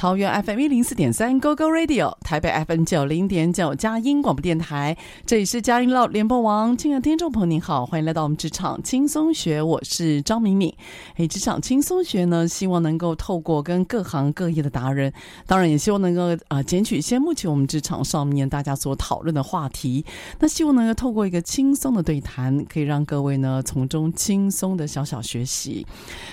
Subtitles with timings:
[0.00, 6.74] 桃园 FM 一零四点三 GoGo Radio，台北 FM 九零点九佳音广播电台，这里是佳音 Love 联播网。
[6.74, 10.74] 亲爱的听众朋友，您好，欢迎来到我们职场轻松学，我是张敏敏。
[11.16, 15.12] 哎，职场轻松学呢，希望能够透过跟各行各业的达人，
[15.46, 20.06] 当然也希望能够啊、呃，捡取一些目前我们职场上面大家所讨论的话题，
[20.38, 25.86] 那希望能够透过一个轻松的对谈，可以让各位呢从中轻松的小小学习。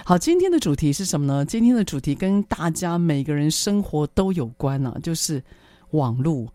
[0.05, 1.43] 好，今天的主题是什么呢？
[1.43, 3.51] 今天的主题跟大家每个人。
[3.57, 5.43] 生活都有关呢、啊，就是
[5.91, 6.47] 网络。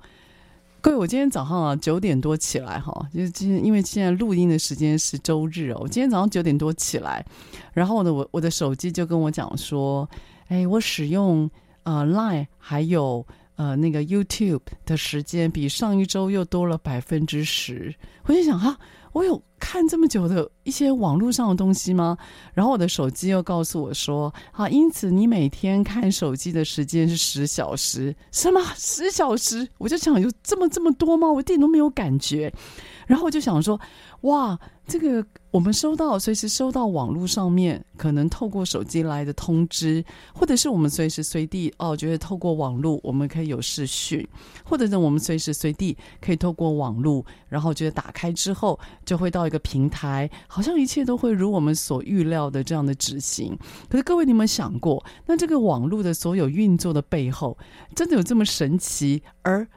[0.80, 7.24] 各位，我今天早上啊九点多起来哈，就是今因为现在录音的时间是周日哦，我今天早上九点多起来，
[7.72, 10.08] 然后呢，我我的手机就跟我讲说，
[10.48, 11.50] 哎，我使用
[11.84, 13.24] 呃 Line 还有
[13.56, 17.94] 呃那个 YouTube 的时间比上一周又多了百分之十，
[18.24, 18.76] 我就想哈。
[19.12, 22.16] 我有看这么久的一些网络上的东西吗？
[22.54, 29.68] 然后我的手机又告诉我说，啊，因此你每天看手机的时间是十小时，什么十小时？
[29.78, 31.30] 我就想有这么这么多吗？
[31.30, 32.52] 我一点都没有感觉。
[33.06, 33.78] 然后我就想说，
[34.22, 35.24] 哇，这个。
[35.52, 40.02] 我们收到随时收到网络上面可能透过手机来的通知，
[40.32, 44.26] 或者是我们随时随地哦，觉得透过网络我们可以有视讯，
[44.64, 53.54] 或者是我们随时随地可以透过网络，然后觉得打开之后就会到一个平台，好像一切都会如我们所预料的这样的执行。
[53.90, 57.58] 可是各位，你有没有想过，那这个网络的所有运作的背后，
[57.94, 59.22] 真的有这么神奇？
[59.42, 59.68] 而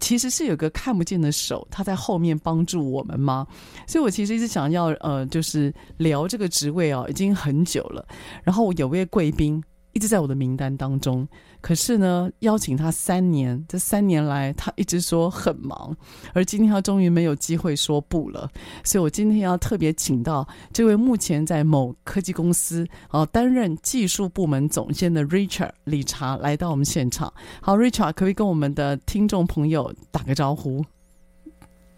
[0.00, 3.44] 其实是有个看不见的手，他在后面帮助我们吗？
[3.86, 5.26] 所以我其实一直想要呃。
[5.26, 8.06] 就是聊这个职位哦，已经很久了。
[8.42, 11.28] 然后有位贵宾一直在我的名单当中，
[11.60, 15.94] 可是呢，邀请他三年，这三年来他一直说很忙，
[16.32, 18.48] 而今天他终于没有机会说不了。
[18.84, 27.30] 所以我今天要特别请到这位目前在某科技公司啊担任技术部门总监的 Richard 理查来到我们现场。
[27.60, 30.84] 好，Richard，可不可以跟我们的听众朋友打个招呼？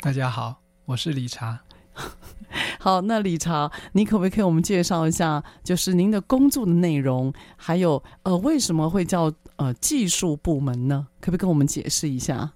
[0.00, 1.67] 大家好，我是理查。
[2.80, 11.06] 好，那理查，你可不可以给我们介绍一下，就是您的工作的内容，还有呃，为什么会叫呃技术部门呢？
[11.20, 12.50] 可不可以跟我们解释一下？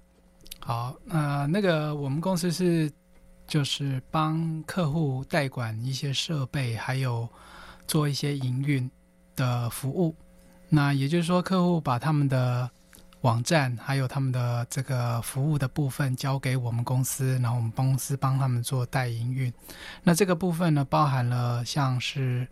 [0.59, 2.91] 好，呃，那个我们公司是
[3.45, 7.27] 就是帮客户代管一些设备，还有
[7.85, 8.89] 做一些营运
[9.35, 10.15] 的服务。
[10.69, 12.67] 那也就是说，客户把他们的
[13.23, 19.51] 网站还有他们的这个服务的部分交给我们公司，然后我们公司帮他们做代营运。
[20.03, 22.45] 那这个部分呢，包含了像是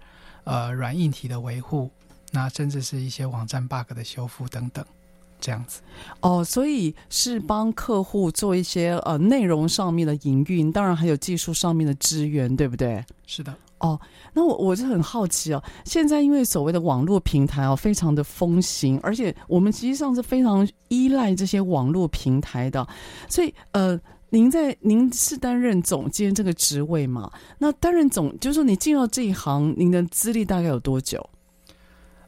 [0.46, 1.92] 呃软硬体的维护，
[2.32, 4.86] 那甚至是一些网站 bug 的修复等等，
[5.42, 5.82] 这样子。
[6.22, 13.04] 哦，所以是帮客户做一些呃内容上面的营运，当然还有技术上面的支援，对不对？
[13.28, 13.54] 是的。
[13.82, 14.00] 哦，
[14.34, 15.62] 那我我就很好奇哦。
[15.84, 22.88] 现在因为所谓的网络平台哦，非常的风行，而且我们实际上是非常依赖这些网络平台的。
[23.28, 24.00] 所以呃，
[24.30, 27.32] 您在您是担任总监这个职位嘛？
[27.58, 31.28] 那担任总，就是说你进到这一行，您的资历大概有多久？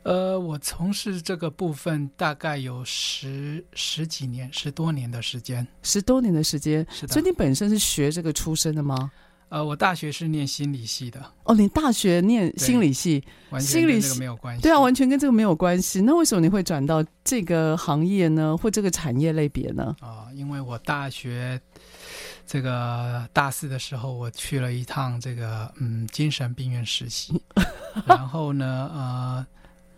[0.02, 6.86] 呃，我从事这个部分大概有十十几年，十多年的时间，十多年的时间。
[6.90, 7.14] 是的。
[7.14, 9.10] 所以你本身是学这个出身的吗？
[9.54, 11.24] 呃，我大学是念心理系的。
[11.44, 14.64] 哦，你大学念心理系，完全跟这个没有关系。
[14.64, 16.02] 对啊，完全跟这个没有关系。
[16.02, 18.58] 那为什么你会转到这个行业呢？
[18.58, 19.96] 或这个产业类别呢？
[20.00, 21.62] 啊、呃，因为我大学
[22.48, 27.40] 这个大四的时候，我去了一趟这个嗯精神病院实习，
[28.08, 29.46] 然后呢，呃，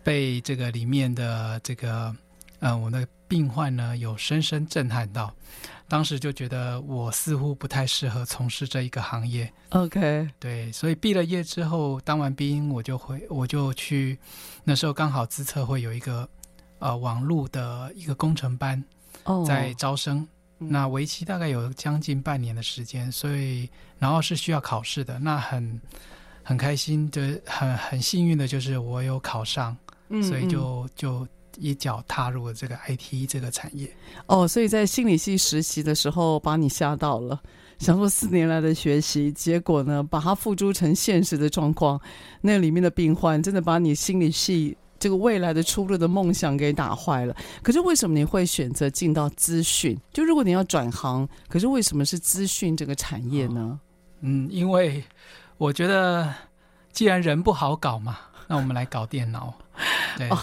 [0.04, 2.14] 被这个里面的这个
[2.60, 5.34] 呃我的病患呢有深深震撼到。
[5.88, 9.52] 当时就觉得我似乎不太适合从事这一个行业。
[9.70, 14.18] OK，对，所以毕了业之后，当完兵我就回，我就去。
[14.64, 16.28] 那时候刚好资策会有一个
[16.80, 18.82] 呃网络的一个工程班
[19.46, 20.18] 在招生
[20.58, 20.70] ，oh.
[20.70, 25.18] 那为期大概有将近半年的时间，所以然后是需要考试的。
[25.18, 25.80] 那很
[26.42, 29.76] 很开心就，很很幸运的就是我有考上，
[30.08, 31.26] 嗯嗯所以就就。
[31.58, 33.90] 一脚踏入了这个 IT 这个产业
[34.26, 37.40] 哦，所以在心理系实习的时候把你吓到了，
[37.78, 42.00] 想说四年来的学习，结果呢把它付诸成现实的状况，
[42.40, 47.36] 那里面的病患真的把你心理系这个未来的出路的梦想给打坏了。
[47.62, 49.98] 可是为什么你会选择进到资讯？
[50.12, 53.60] 就如果你要转行，可是为什么是资讯这个产业呢？
[53.60, 53.78] 哦，
[54.20, 55.02] 嗯，因为
[55.58, 56.32] 我觉得
[56.92, 58.18] 既然人不好搞嘛，
[58.48, 59.52] 那我们来搞电脑，
[60.16, 60.28] 对。
[60.30, 60.38] 哦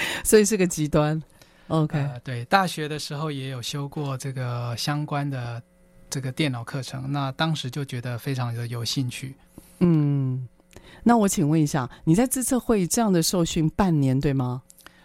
[0.24, 1.20] 所以是个极端
[1.68, 5.62] ，OK，呃，对，大学的时候也有修过这个相关的
[6.08, 9.34] 这个电脑课程，那当时就觉得非常的有兴趣。
[9.80, 10.48] 嗯，
[11.02, 14.62] 那我请问一下，你在自测会这样的受训半年对吗？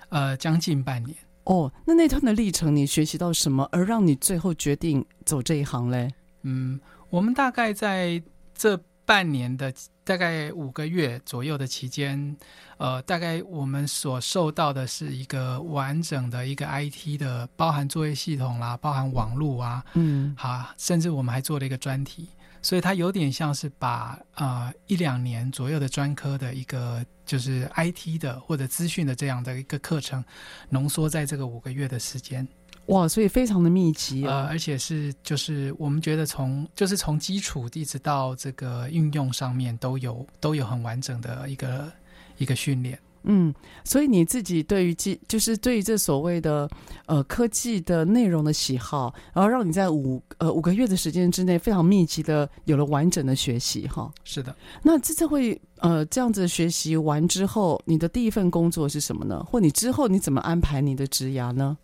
[0.10, 1.16] 呃，将近半年。
[1.45, 6.10] 哦，那那段的历程你学习到什么，而让你最后决定走这一行嘞？
[6.44, 6.80] 嗯，
[7.10, 8.22] 我们大概在
[8.56, 9.74] 这半年的
[10.04, 12.36] 大概五个月左右的期间。
[12.78, 22.28] 呃，大概我们所受到的是一个完整的一个 IT 的，包含作业系统啦，包含网络啊，嗯，好，甚至我们还做了一个专题，
[22.62, 30.22] 所以它有点像是把呃一两年左右的专科的一个就是 IT 的或者资讯的这样的一个课程，
[30.70, 32.46] 浓缩在这个五个月的时间。
[32.88, 41.91] 哇，所以非常的密集啊，呃，而且是就是我们觉得从就是从基础一直到这个运用上面都有都有很完整的一个。
[42.39, 43.53] 一个训练，嗯，
[43.85, 46.68] 所以你自己对于技，就是对于这所谓的
[47.06, 54.12] 呃科技的内容的喜好，然后让你在五呃五个月的时间之内非常密集的有了完整的学习哈。
[54.24, 59.44] 是的，那这次会呃这样子学习完之后，你的第一份工作是什么呢？
[59.44, 61.77] 或你之后你怎么安排你的职涯呢？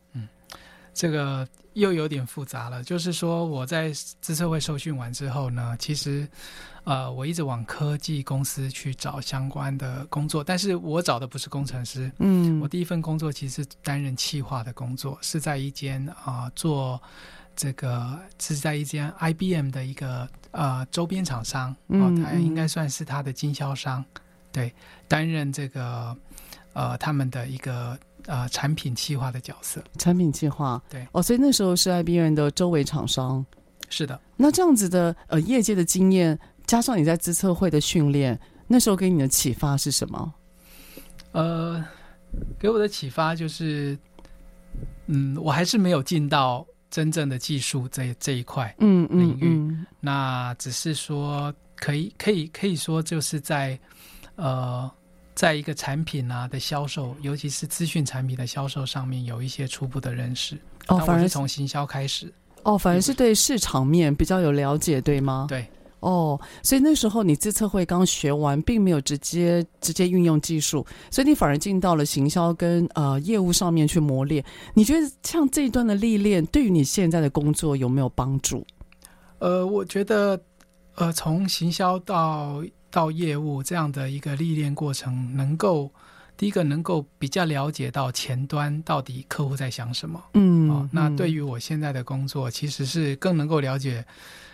[0.90, 2.84] 嗯，这个又有点复杂了。
[2.84, 3.92] 就是说我在
[4.22, 6.28] 资策会受训完之后呢，其实。
[6.86, 12.12] 呃，我一直往科技公司去找相关的工作，但是我找的不是工程师。
[12.18, 17.00] 嗯，我第一份工作其实是担任企划的工作，是在一间啊、呃、做
[17.56, 24.22] 这个是在一间 IBM 的一个呃周边厂商，哦，他应该算是他的经销商，嗯、
[24.52, 24.74] 对，
[25.08, 26.18] 担任这个
[26.74, 29.84] 呃他们的一个呃产品企划的角色。
[29.98, 33.44] 产品企划，对，哦，所以那时候是 IBM 的周围厂商。
[33.90, 36.40] 是的，那这样子的呃业界的经验。
[36.68, 40.34] 加上你在资策会的训练，那时候给你的启发是什么？
[41.32, 41.84] 呃，
[42.60, 43.98] 给我的启发就是，
[45.08, 53.80] 嗯，我还是没有进到真正的技术这这一块嗯领域，嗯嗯、那只是说可以可以可以说就是在
[54.36, 54.88] 呃，
[55.40, 60.58] 在一个产品啊的销售，尤其是资讯产品的销售上面有一些初步的认识。
[60.88, 62.30] 哦，反而是从行销开始。
[62.64, 65.46] 哦，反而是对市场面比较有了解，对吗？
[65.48, 65.66] 对。
[66.02, 74.44] 哦，所以那时候你自测会刚学完，并没有直接直接运用技术，所以你反而进到了行销跟呃业务上面去磨练。
[74.74, 78.68] 你觉得像这一段的历练，对于你现在的工作有没有帮助？
[79.38, 80.38] 呃，我觉得
[80.96, 85.92] 呃，从行销到到业务这样的一个历练过程，能够
[86.36, 90.24] 第一个能够比较了解到前端到底客户在想什么。
[90.34, 94.06] 嗯，哦，那对于我现在的工作，其实是更能够了解。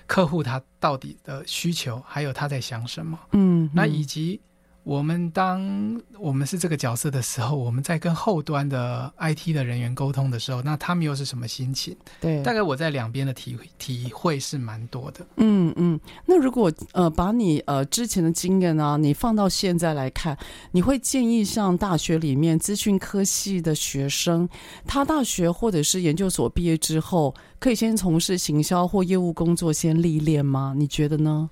[0.08, 3.20] 客户他到底的需求，还有他在想什么？
[3.32, 4.40] 嗯，那以及。
[4.86, 11.98] 我们当我们是这个角色的时候，我们在跟后端的 IT 的人员沟通的时候，那他们又是什么心情？
[12.22, 15.26] 对，大概我在两边的体体会是蛮多的。
[15.38, 20.38] 嗯嗯，那如果呃把你呃之前的经验啊，你放到现在来看，
[20.72, 24.48] 你会建议像大学里面资讯科系的学生，
[24.86, 30.76] 他大学或者是研究所毕业之后，可以先从事行销或业务工作先历练吗？
[30.78, 31.50] 你觉得呢？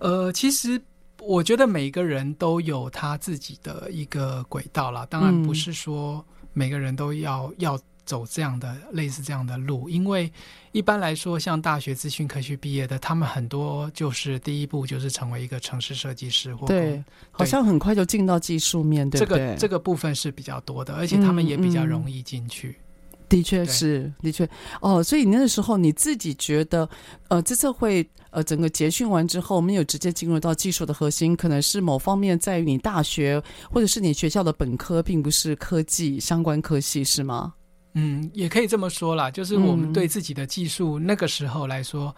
[0.00, 0.82] 呃，其实。
[1.26, 10.30] 我觉得每个人都有他自己的一个轨道啦，当然不是说每个人都要要走这样的类似这样的路，因为
[10.72, 17.04] 一般来说，像大学资讯科学毕业的，他们很多就是第一步就是成为一个城市设计师，或对，对。
[17.32, 22.68] 好像很快就进到技术面，对，这个这个部分是比较多的，而且他们也比较容易进去。
[22.68, 22.83] 嗯嗯
[23.28, 24.48] 的确是，的确
[24.80, 26.88] 哦，所以那个时候你自己觉得，
[27.28, 37.54] 呃，这次会呃整个结训完之后，没有直接进入到技术的核心，可能是某方面在于你大学或者是你学校的本科，并不是科技相关科系，是吗？
[37.94, 42.14] 嗯，也可以这么说啦，就是我们对自己的技术那个时候来说。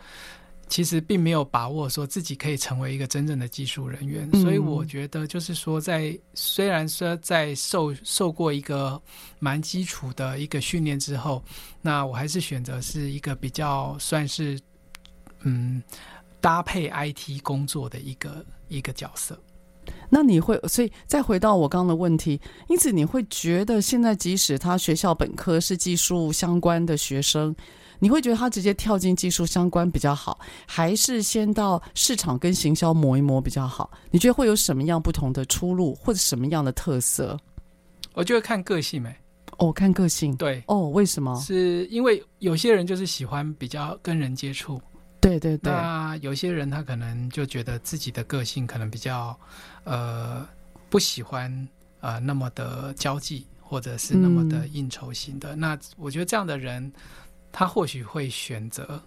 [0.68, 9.00] 其实并没有把握说自己可以成为一个真正的技术人员，嗯、所以我觉得就是说，在虽然说在受受过一个
[9.38, 11.40] 蛮基础的一个训练之后，
[11.80, 14.58] 那我还是选择是一个比较算是
[15.42, 15.80] 嗯
[16.40, 19.38] 搭配 IT 工作的一个一个角色。
[20.11, 27.54] 那你会，所以再回到我刚刚的问题，因此你会觉得现在即使他学校本科是技术相关的学生。
[27.99, 33.91] 你会觉得他直接跳进技术相关比较好，还是先到市场跟行销磨一磨比较好？
[34.11, 37.38] 你觉得会有什么样不同的出路，或者什么样的特色？
[38.12, 39.15] 我觉得看个性没
[39.59, 41.38] 哦，看个性对哦，为什么？
[41.41, 44.81] 是因为有些人就是喜欢比较跟人接触，
[45.21, 45.73] 对对对。
[45.73, 49.38] 那有些人他可能就觉得自己的个性可能比较
[49.85, 50.47] 呃
[50.91, 51.69] 不喜欢
[52.00, 55.55] 呃那么的交际，或者是那么的应酬型的。
[55.57, 56.93] 嗯、那我觉得这样的人。
[57.59, 59.01] 他或许会选择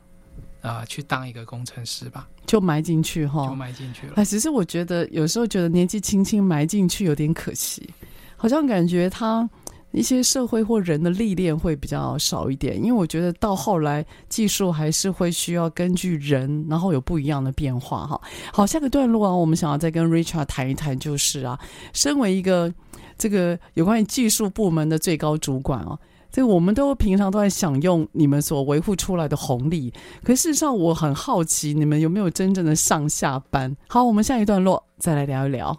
[0.62, 4.14] 啊、呃，去当一个工程师吧，就埋进去哈，就埋进去了。
[4.16, 7.88] 哎，只是我觉得有时候觉得年纪轻轻埋进去有点可惜，
[8.36, 9.48] 好像感觉他
[9.92, 12.76] 一些社会或人的历练会比较少一点。
[12.76, 18.20] 因为我觉得到后来技术还是会需要根据人，然后有不一样的变化哈。
[18.52, 21.60] 好，下个段落啊，我们想要再跟 Richard 谈一谈，就是啊，
[21.94, 22.74] 身为一个
[23.16, 25.96] 这个有关于技术部门的最高主管啊。
[26.32, 29.94] 所以我们都平常都在享用你们所维护出来的红利，
[30.24, 33.76] 可事实上我很好奇，你们有没有真正的上下班？
[33.88, 35.76] 好，我们下一段落再来聊一聊。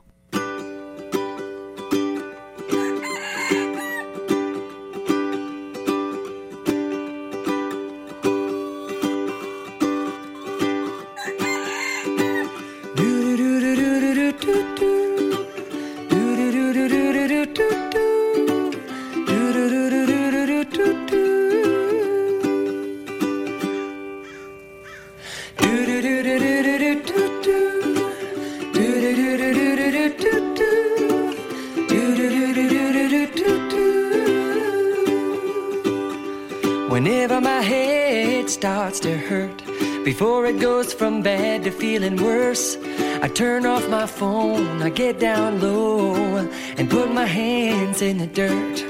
[41.72, 42.76] Feeling worse.
[43.22, 46.36] I turn off my phone, I get down low
[46.76, 48.84] and put my hands in the dirt.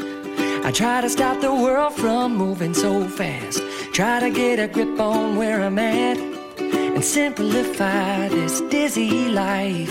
[0.64, 3.60] I try to stop the world from moving so fast.
[3.92, 6.18] Try to get a grip on where I'm at
[6.58, 9.90] and simplify this dizzy life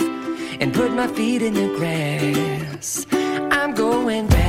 [0.60, 3.06] and put my feet in the grass.
[3.50, 4.39] I'm going back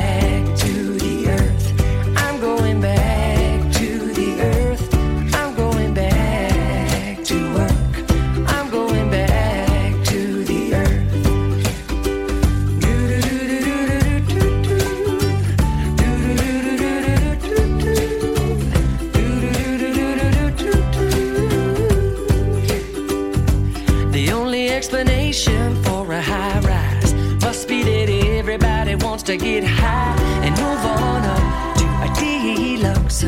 [29.32, 33.24] to get high and move on up to a deluxe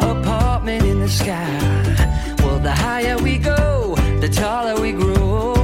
[0.00, 2.36] apartment in the sky.
[2.38, 5.54] Well, the higher we go, the taller we grow.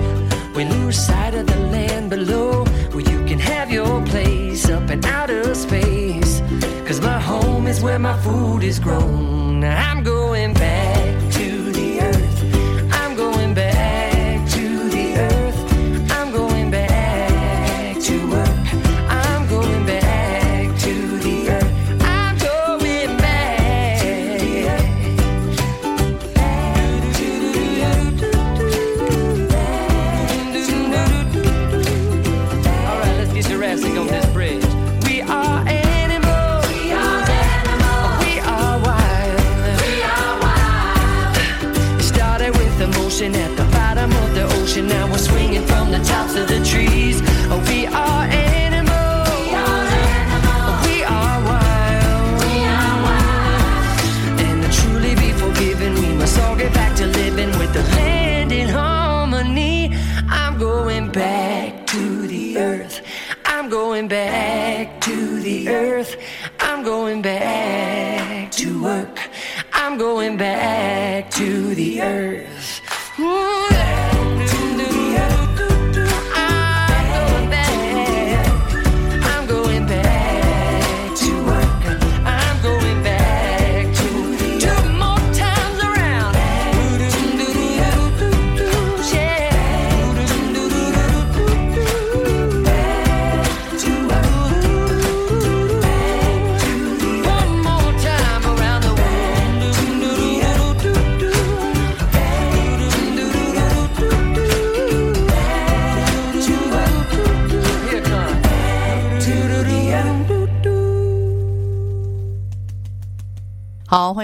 [0.56, 5.04] We lose sight of the land below where you can have your place up in
[5.04, 6.40] outer space.
[6.84, 9.62] Cause my home is where my food is grown.
[9.62, 11.23] I'm going back.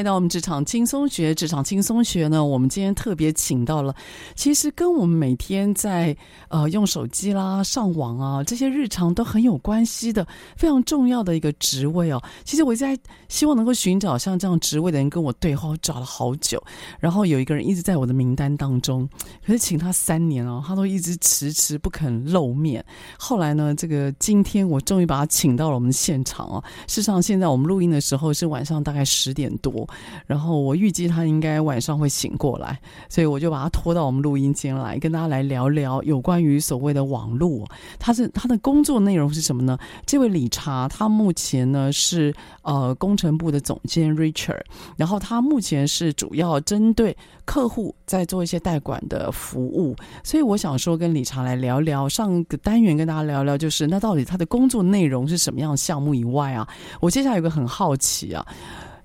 [0.01, 1.35] 来，到我们职场轻松学。
[1.35, 3.95] 职场轻松学呢，我们今天特别请到了，
[4.41, 6.17] 其实跟我们每天在
[6.49, 12.19] 呃用手机啦、上网啊这些日常都很有关系的非常重要的一个职位哦。
[12.43, 16.59] 其实我一直在希望能够寻找像这样职位的人跟我对话，我找了好久。
[16.99, 19.07] 然后有一个人一直在我的名单当中，
[19.45, 22.83] 可是请他三年哦，他都一直迟迟不肯露面。
[23.19, 26.65] 后来呢，这个今天我终于把他请到了我们现场哦。
[26.87, 29.87] 事实上，现在我们录音的时候是晚上大概十点多，
[30.27, 32.81] 然后我预计他应该晚上会醒过来，
[33.11, 37.69] 所以我就把他拖到我们录录音间来，跟大家来聊聊有关于所谓的网络。
[37.99, 39.77] 他是他的工作内容是什么呢？
[40.07, 42.33] 这位理查，他目前呢是
[42.63, 44.61] 呃工程部的总监 Richard，
[44.97, 56.69] 然后他目前是主要针对客户在做一些代管的服务，所以我想说跟理查来聊聊，上个单元跟大家聊聊，就是那到底他的工作内容是什么样项目以外啊，
[57.01, 58.47] 我接下来有个很好奇啊。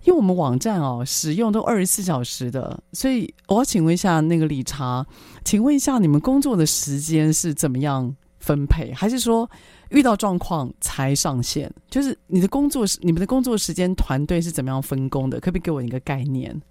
[0.05, 5.05] 因为我们网站哦，使用都二十四小时的，所以我要请问一下那个理查，
[5.43, 8.93] 请问一下你们工作的时间是怎么样分配？
[8.93, 9.49] 还是说
[9.89, 11.71] 遇到状况才上线？
[11.89, 15.39] 就是你的工作时，你们的工作时间团队是怎么样分工的？
[15.39, 16.61] 可不可以给我一个概念？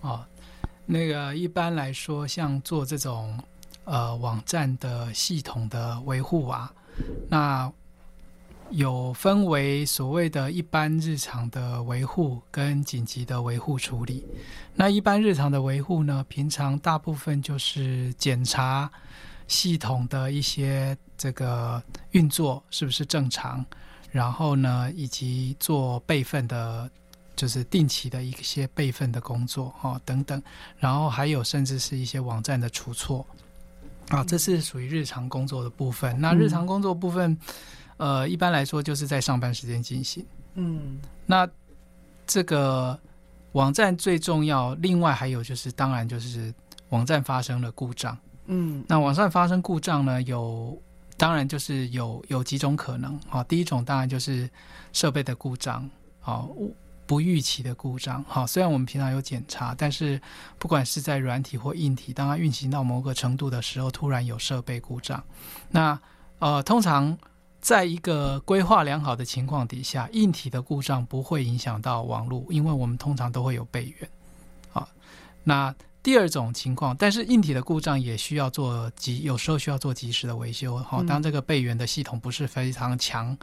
[0.00, 0.24] 哦，
[0.86, 3.38] 那个一般来说，像做这种
[3.84, 6.72] 呃网站的系统的维护啊，
[7.28, 7.70] 那
[8.70, 14.24] 有分为所谓的一般日常的维护跟紧急的维护处理。
[14.74, 18.90] 那一般日常的维护呢，平常大部分就是检查
[19.48, 23.64] 系统的一些这个运作是不是正常，
[24.10, 26.90] 然后呢，以及做备份的。
[27.36, 30.42] 就是定期的一些备份的工作哦，等等，
[30.78, 33.26] 然后还有甚至是一些网站的出错
[34.08, 36.18] 啊，这是属于日常工作的部分。
[36.18, 37.36] 那日常工作部分，
[37.96, 40.24] 呃，一般来说就是在上班时间进行。
[40.54, 41.48] 嗯，那
[42.26, 42.98] 这个
[43.52, 46.52] 网站最重要，另外还有就是，当然就是
[46.90, 48.16] 网站发生了故障。
[48.46, 50.80] 嗯，那网站发生故障呢，有
[51.16, 53.42] 当然就是有有几种可能啊。
[53.44, 54.48] 第一种当然就是
[54.92, 55.88] 设备的故障
[56.20, 56.44] 啊。
[57.08, 60.20] 不预期的故障，好，虽然我们平常有检查，但是
[60.58, 65.22] 不管是在软体或硬体，当它运行到某个程度的时候，突然有设备故障，
[65.70, 65.96] 那
[66.40, 67.16] 呃，通常
[67.66, 74.08] 在一个规划良好的情况底下，硬体的故障不会影响到网络，因为我们通常都会有备援。
[74.72, 74.86] 啊，
[75.42, 80.78] 那第二种情况，但是硬体的故障也需要做及，有时候需要做及时的维修。
[80.78, 83.36] 好，当这个备援的系统不是非常强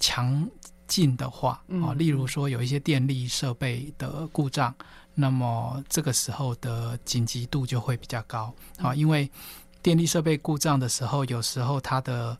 [0.00, 0.50] 强。
[0.88, 4.74] 劲的话啊，例如说有一些电力设备的故障，
[5.14, 9.30] 那么这个时候的紧急度就会比较高啊，因为
[9.80, 12.36] 电力设备故障的时候，有时候它的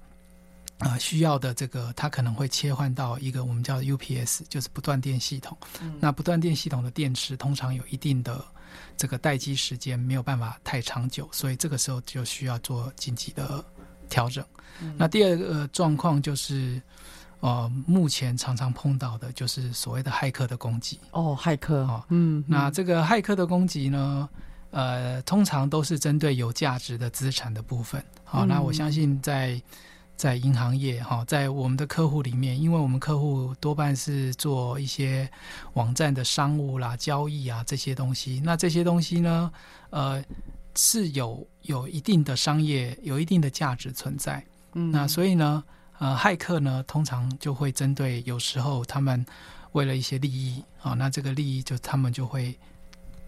[0.80, 5.56] 呃需要的这个它可能会切换到一个我们叫 UPS，就是不断电系统。
[5.98, 8.44] 那不断电系统的电池通常有一定的
[8.96, 13.64] 这个待机时间，没有办法太长久，所以这个时候就需要做紧急的
[14.08, 14.44] 调整。
[14.96, 16.80] 那第二个状况就是。
[17.42, 24.28] 呃，目前常常碰到的就是所谓的骇客的攻击哦，骇客哦，嗯，那这个骇客的攻击呢，
[24.72, 28.04] 呃，通常都是针对有价值的资产的部分。
[28.24, 29.58] 好，嗯，那我相信在
[30.20, 35.26] 在银行业哈，在我们的客户里面，因为我们客户多半是做一些
[35.72, 39.50] 网站的商务啦、交易啊这些东西，那这些东西呢，
[39.88, 40.22] 呃，
[40.74, 44.44] 是有有一定的商业、有一定的价值存在。
[44.74, 45.64] 嗯，那所以呢。
[46.02, 49.22] 呃，骇客呢，通常就会针对有时候他们
[49.72, 52.59] 为了一些利益啊，那这个利益就他们就会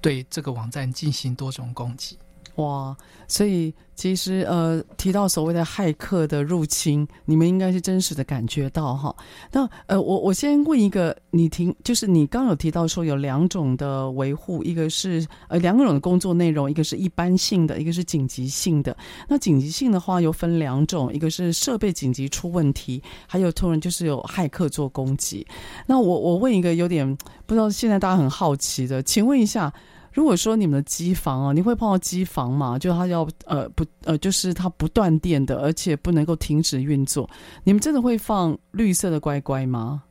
[0.00, 2.18] 对这个网站进行多种攻击
[2.56, 2.94] 哇，
[3.26, 9.14] 所以其实呃，提到所谓的骇客的入侵，你们应该是真实的感觉到哈。
[9.52, 18.94] 那呃，我我先问一个，你听，就是你刚有提到说有两种的维护，一个是呃两种的工作内容，一个是一般性的，一个是紧急性的。
[19.28, 25.46] 那紧急性的话又分两种，一个是设备紧急出问题，还有突然就是有骇客做攻击。
[25.86, 29.72] 那我我问一个有点不知道现在大家很好奇的，请问一下。
[30.12, 32.78] 如果说你们的机房啊，你会碰到机房嘛？
[32.78, 37.28] 就它要呃不呃，就是它不断电的，而且不能够停止运作。
[37.64, 40.02] 你们真的会放绿色的乖乖吗？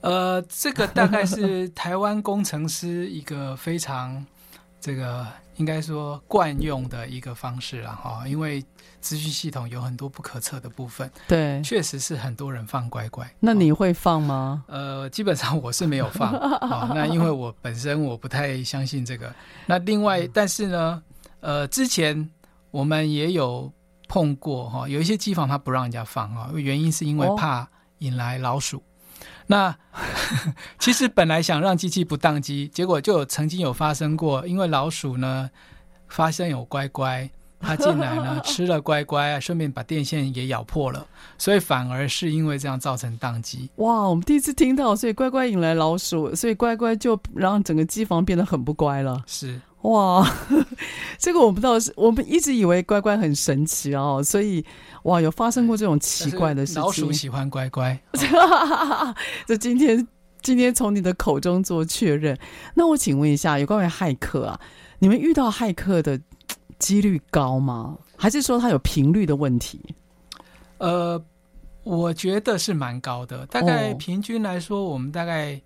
[0.00, 4.24] 呃，这个大概是台湾工程师一个非常
[4.80, 5.26] 这个。
[5.56, 8.64] 应该说惯用的一个方式了哈，因为
[9.00, 11.10] 资讯系统有很多不可测的部分。
[11.28, 13.28] 对，确实是很多人放乖乖。
[13.38, 14.64] 那你会放吗？
[14.68, 16.90] 呃，基本上我是没有放 啊。
[16.94, 19.32] 那因为我本身我不太相信这个。
[19.66, 21.02] 那另外，但是呢，
[21.40, 22.30] 呃，之前
[22.70, 23.72] 我们也有
[24.08, 28.78] 碰过哈，有一些机房它不让人家放啊，原因是因为怕引来老鼠。
[28.78, 28.82] 哦
[29.46, 29.76] 那
[30.78, 35.50] 其实本来想让机器不宕机，结果就曾经有发生过，因为老鼠呢
[36.08, 37.28] 发现有乖乖，
[37.60, 41.06] 它进来呢 吃了乖乖，顺便把电线也咬破了，
[41.38, 43.68] 所以反而是因为这样造成宕机。
[43.76, 49.22] 哇，我们第一次听到，所以乖乖引来老鼠，所以乖乖就让整个机房变得很不乖了。
[49.26, 49.60] 是。
[49.84, 50.26] 哇，
[51.18, 54.64] 这个我不知道，是我们一直以为乖乖很神奇哦，所以
[55.02, 56.82] 哇，有发生过这种奇怪的事情。
[56.82, 58.00] 老鼠喜欢乖乖，
[59.46, 60.08] 这今天
[60.40, 62.38] 今天从你的口中做确认。
[62.74, 64.60] 那我请问一下，有关于骇客啊，
[65.00, 66.18] 你们遇到骇客的
[66.78, 67.98] 几率高吗？
[68.16, 69.94] 还是说它有频率的问题？
[70.78, 71.22] 呃，
[71.82, 75.60] 我觉得是蛮高的，大概平均来说，我们大概。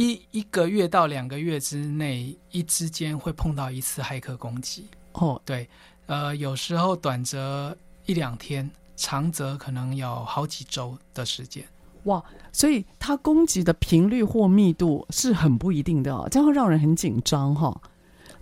[0.00, 4.86] 一一个月到两个月之内，一之间会碰到一次骇客攻击。
[5.12, 5.68] 哦，对，
[6.06, 11.62] 呃，有时候短则一两天，长则可能有好几周的时间。
[12.04, 17.78] 哇，所以它攻击的频率或密度是很不一定的哦，这样会让人很紧张哈。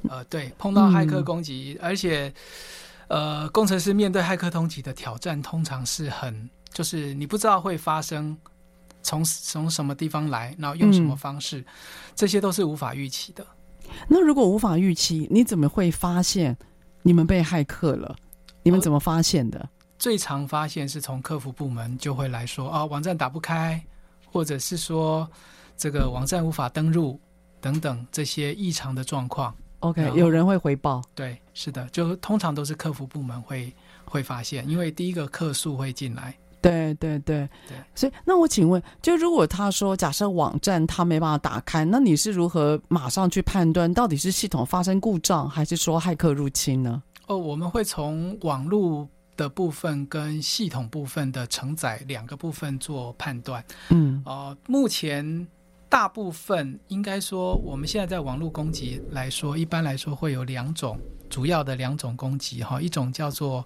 [0.08, 2.32] 呃，对，碰到骇客攻击，嗯、而且，
[3.08, 8.38] 呃，工程师面对骇客攻击的挑战，通常是很，就是你不知道会发生。
[9.08, 11.64] 从从什么地方来，然后用什么方式，嗯、
[12.14, 13.46] 这些都是无法预期的。
[14.06, 16.54] 那如果无法预期，你怎么会发现
[17.02, 18.14] 你们被骇客了？
[18.62, 19.66] 你们怎么发现的？
[19.98, 23.82] 最常发现是从客服部门就会来说啊，网站打不开，
[24.30, 25.26] 或者是说
[25.74, 27.18] 这个网站无法登录
[27.62, 29.54] 等等这些异常的状况。
[29.80, 31.02] OK，有人会回报。
[31.14, 36.36] 对，是的，就通常都是客服部门会会发现，因为第一个客诉会进来。
[36.60, 47.00] 对对对对，所以那我请问，就如果他说假设网站他没办法打开，那你是如何马上去判断到底是系统发生故障，还是说骇客入侵呢？
[47.28, 53.64] 哦，我们会从网络的部分跟系统部分的承载两个部分做判断。
[53.90, 55.46] 嗯，哦、呃，目前
[55.88, 60.98] 大部分应该说，我们现在在网络攻击来说，一般来说会有两种
[61.30, 63.64] 主要的两种攻击哈，一种叫做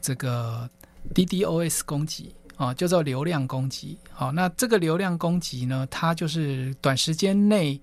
[0.00, 0.70] 这个。
[1.14, 3.98] DDoS 攻击啊，叫做流量攻击。
[4.12, 7.80] 好，那这个流量攻击呢，它就是短时间内，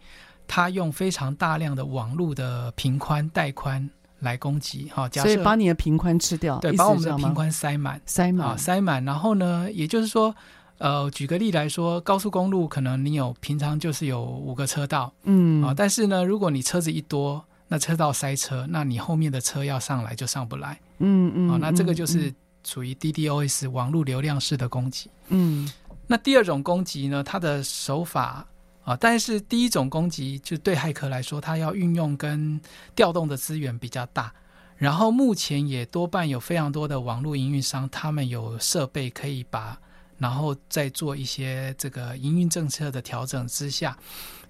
[0.48, 4.90] 它用非常大量的网络的频宽带宽来攻击。
[4.94, 9.04] 好，假设，所以把你的频宽吃掉，对，把我们的频宽塞满，塞满，啊塞满。
[9.06, 10.36] 然后呢，也就是说，
[10.78, 22.34] 呃，举个例来说，高速公路可能你有平常就是有五个车道，嗯，啊，但是呢，如果你车子一多，那车道塞车，那你后面的车要上来就上不来，嗯嗯，啊，那这个就是。
[22.66, 25.10] 属于 DDoS 网络流量式的攻击。
[25.30, 25.72] 嗯，
[26.08, 27.24] 那第二种攻击呢？
[27.24, 28.46] 它的手法
[28.84, 32.60] 啊，但是第一种攻击就对骇客来说，它要运用跟
[32.96, 34.34] 调动的资源比较大。
[34.78, 39.80] 然后目前也多半有非常多的网络营运商，他们有设备可以把，
[40.18, 43.98] 然后再做一些这个营运政策的调整之下，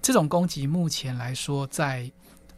[0.01, 2.11] 这种攻击目前来说在，在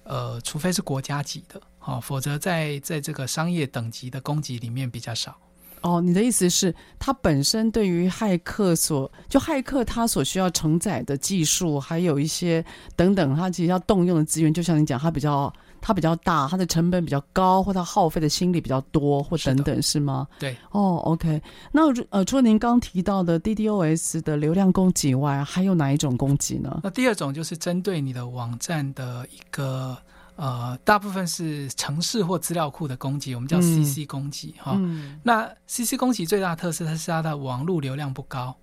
[0.05, 5.37] 呃，除非是国家级的，哦，否则在在这个商业等级的攻击里面比较少。
[5.81, 12.63] 哦，你的意思是，它本身对于骇客所就骇客他所需要承载的技术，还有一些
[12.95, 20.27] 等等，他其实要动用的资源，就像你讲，它比较它比较大，它的成本比较高，或它耗费的心力比较多，或等等，是，是吗？
[20.39, 20.55] 对。
[20.71, 21.41] 哦，OK。
[21.71, 26.81] 那呃，除了您刚提到的 DDoS 的流量攻击外，还有哪一种攻击呢？
[26.83, 29.97] 那第二种就是针对你的网站的一个。
[30.37, 34.79] 呃，大部分是城市或资料库的攻击，我们叫 CC 攻击哈。
[35.23, 38.55] 那 CC 攻击最大的特色，它是它的网络流量不高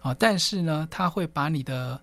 [0.00, 2.00] 啊，但是呢，它会把你的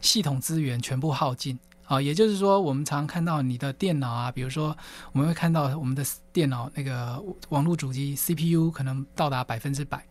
[0.00, 4.76] 系统资源全部耗尽啊，也就是说，我们常看到你的电脑啊，比如说
[5.12, 10.04] 我们会看到我们的电脑那个网络主机 CPU 可能到达百分之百。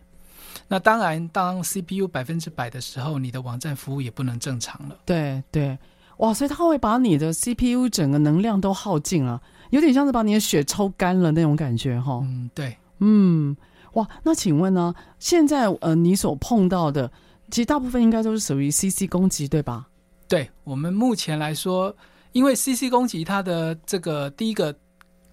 [0.67, 4.97] 那当然，当 CPU 百分之百的时候，你的网站服务也不能正常了。
[5.05, 5.77] 对对，
[6.19, 12.19] 哇，所以它会把你的 CPU 整个能量都耗尽了，有点像是把你的血抽干了那种感觉哈。
[12.23, 13.55] 嗯，对，嗯，
[13.93, 14.93] 哇，那请问呢？
[15.17, 17.12] 现在呃，你所碰到的，
[17.49, 19.88] 其实大部分应该都是属于 CC 攻击，对吧？
[20.27, 21.95] 对，我们目前来说，
[22.34, 24.75] 因为 CC 攻击它的这个第一个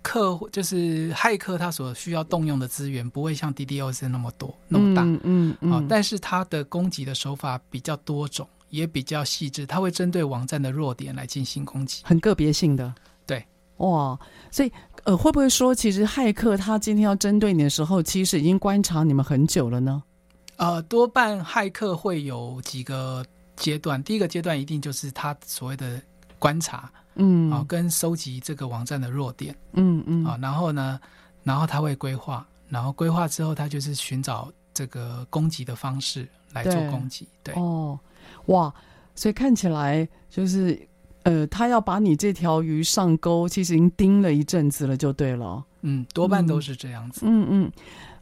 [0.03, 12.95] 客户就是骇客，他所需要动用的资源不会像 DDoS 那么多那么大，嗯嗯，嗯、哦，但是它的攻击的手法比较多种，也比较细致，它会针对网站的弱点来进行攻击，很个别性的。
[13.27, 13.45] 对，
[13.79, 14.19] 哇，
[14.51, 14.73] 所以
[15.05, 20.03] 呃，会不会说，其实骇客他今天要针对你的时候，其实已经观察你们很久了呢？
[20.57, 23.25] 呃，多半骇客会有几个。
[23.57, 25.99] 阶段，第一个阶段一定就是他所谓的
[26.39, 31.01] 观察，嗯，啊，跟收集这个网站的弱点，嗯嗯，啊，然后呢，
[31.43, 37.99] 然后他会规划，然后规划之后，他就是寻找这个攻击的方式来做攻击，对，对哦，
[38.49, 38.71] 哇，
[39.15, 40.79] 所以看起来就是，
[41.23, 47.65] 呃，他要把你这条鱼上钩，其实已经盯了一阵子了，就对了，嗯，多半都是这样子，嗯嗯。
[47.65, 47.73] 嗯。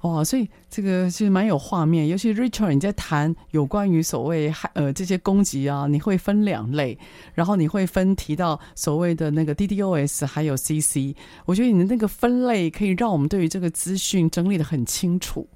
[0.05, 6.99] 哇，所以这个其实蛮有画面，尤其 Richard 你在谈有关于所谓呃这些攻击啊，你会分两类，
[7.33, 15.49] 然后你会分提到所谓的那个 DDoS 还有 CC，我觉得你的那个分类可以让我们对于这个资讯整理的很清楚。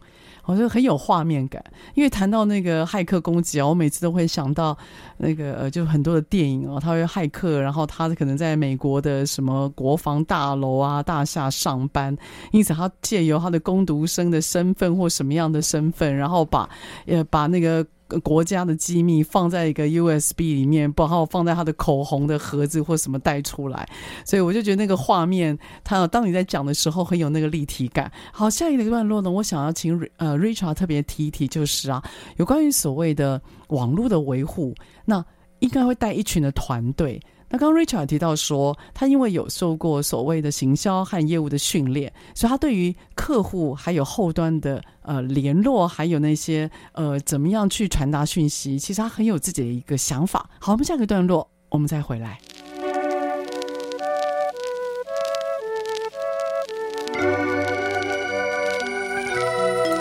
[0.48, 1.62] 我觉得很有画面感，
[1.94, 4.76] 因为谈到那个骇客攻击啊，我每次都会想到
[5.18, 12.16] 那个呃，就很多的电影哦，他会骇客，然后他可能在美国的什么国防大楼啊、大厦上班，
[12.50, 16.66] 因此他借由他的攻读生的身份或什么样的身份，然后把
[17.06, 17.86] 呃把那个。
[18.22, 23.88] 国家的机密放在一个 USB 里面，然后放在他的口红的盒子或什么带出来，
[24.24, 28.10] 所以我就觉得那个画面，他当你在讲的时候很有那个立体感。
[28.32, 32.02] 好，下一个段落呢，我想要请呃 Richard 特别提一提，就是啊，
[32.36, 35.24] 有关于所谓的网络的维护，那
[35.58, 37.20] 应该会带一群的团队。
[37.50, 50.50] 那刚刚 Richard 提到说，他因为有受过所谓的行销和业务的训练，所以他对于客户还有后端的呃联络，还有那些呃怎么样去传达讯息，其实他很有自己的一个想法。
[50.58, 52.38] 好，我们下个段落，我们再回来。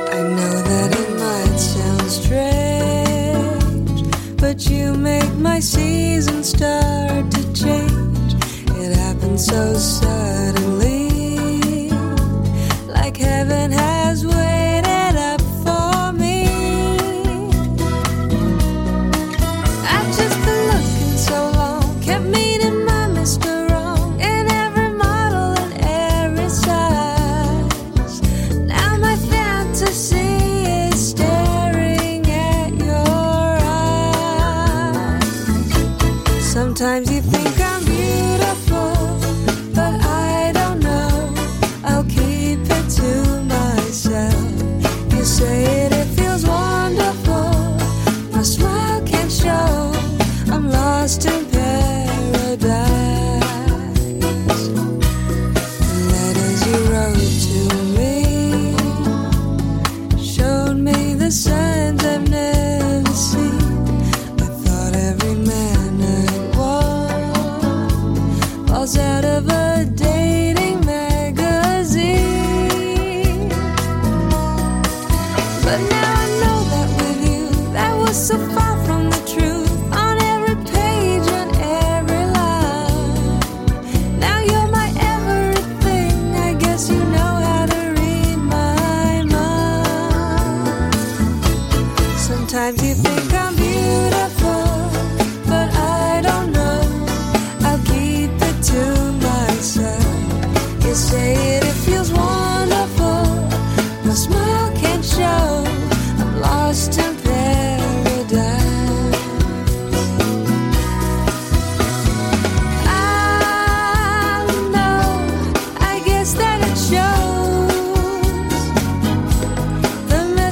[0.09, 2.66] I know that it might sound strange,
[4.47, 8.33] but you make my season start to change.
[8.81, 11.09] It happened so suddenly,
[12.87, 13.73] like heaven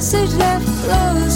[0.06, 1.35] Message that flows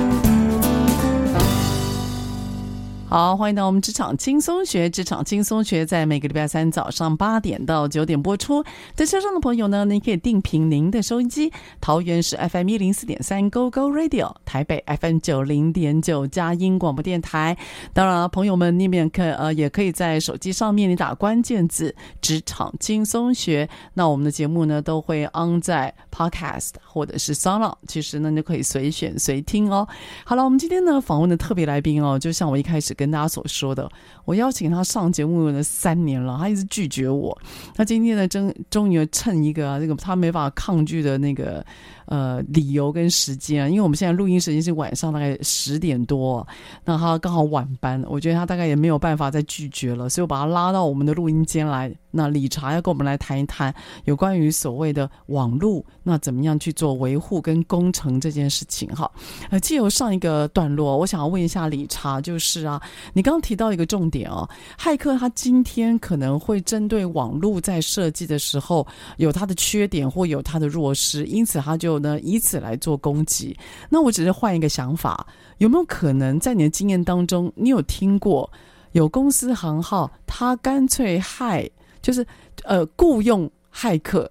[3.11, 4.89] 好，欢迎到我们职场轻松学。
[4.89, 8.63] 职场轻松学在每个礼拜三早上八点到九点播出。
[8.95, 17.57] 在车上的朋友呢，您可以定频您的收音机，桃园是 FM 一零四点三 Go Go Radio，台北 FM 九零点九佳音广播电台。
[17.91, 29.85] 当然了，朋友们你们可呃也可以在手机上面你打关键字“职场轻松学”，那我们的节目呢都会 on 在 Podcast 或者是 SoundOn，其实呢你就可以随选随听哦。
[30.23, 32.95] 好了，我们今天呢访问的特别来宾哦，就像我一开始。
[33.01, 33.89] 跟大家所说的，
[34.25, 37.35] 我邀请他上节目了三年了，他一直拒绝我。
[37.73, 41.65] 他今天呢，终终于趁一个这、个他没法抗拒的那个
[42.11, 46.45] 呃理由跟时间，因为我们现在录音时间是晚上大概十点多，
[46.83, 51.89] 那他刚好晚班，我觉得他大概也没有办法再拒绝了，所以我把他拉到我们的录音间来。
[52.13, 59.09] 那理查要跟我们来谈一谈有关于所谓的网络，那怎么样去做维护跟工程这件事情哈？
[59.49, 62.81] 呃，借由上一个段落，我想要问一下理查，就是啊，
[63.13, 64.45] 你刚刚提到一个重点哦，
[64.77, 73.57] 骇客他今天可能会针对网络在设计的时候有他的缺点或有他的弱势，因此他就呢以此来做攻击。
[73.89, 75.27] 那我只是换一个想法，
[75.59, 78.51] 有没有可能在你的经验当中，你有听过
[78.93, 81.69] 有公司行号他干脆害？
[82.01, 82.25] 就是，
[82.63, 84.27] 呃，雇佣骇客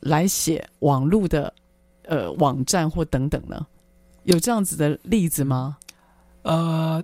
[0.00, 1.54] 来写网络的
[2.04, 3.64] 呃网站或等等呢，
[4.24, 5.76] 有这样子的例子吗？
[6.42, 7.00] 呃，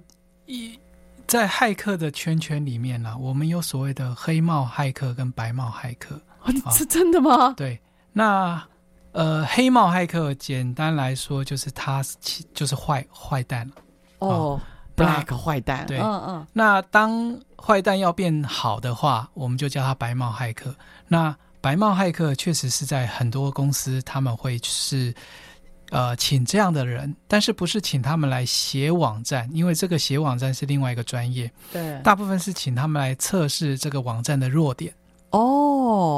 [0.46, 0.76] 一
[1.28, 6.20] 在骇客的圈圈里面呢、啊，我们有所谓的黑帽骇客跟白帽骇客，
[6.72, 7.54] 是、哦、真的吗？
[7.57, 7.78] 对，
[8.12, 8.61] 那
[9.12, 12.05] 呃，黑帽骇客简单来说就是他
[12.55, 13.71] 就是坏坏蛋
[14.18, 14.29] 哦。
[14.29, 14.61] 哦
[14.97, 16.47] Black 坏蛋，对，嗯嗯。
[16.53, 20.75] 那当坏蛋要变好的话，我们就叫他白帽骇客。
[21.07, 25.14] 那白帽骇客确实是在很多公司他们会是
[25.90, 31.49] 呃请这样的人，但是不是请他们来写网站，因为这个写网站是另外一个专业。
[31.73, 34.92] 对，大部分是请他们来测试这个网站的弱点。
[35.31, 36.17] 哦，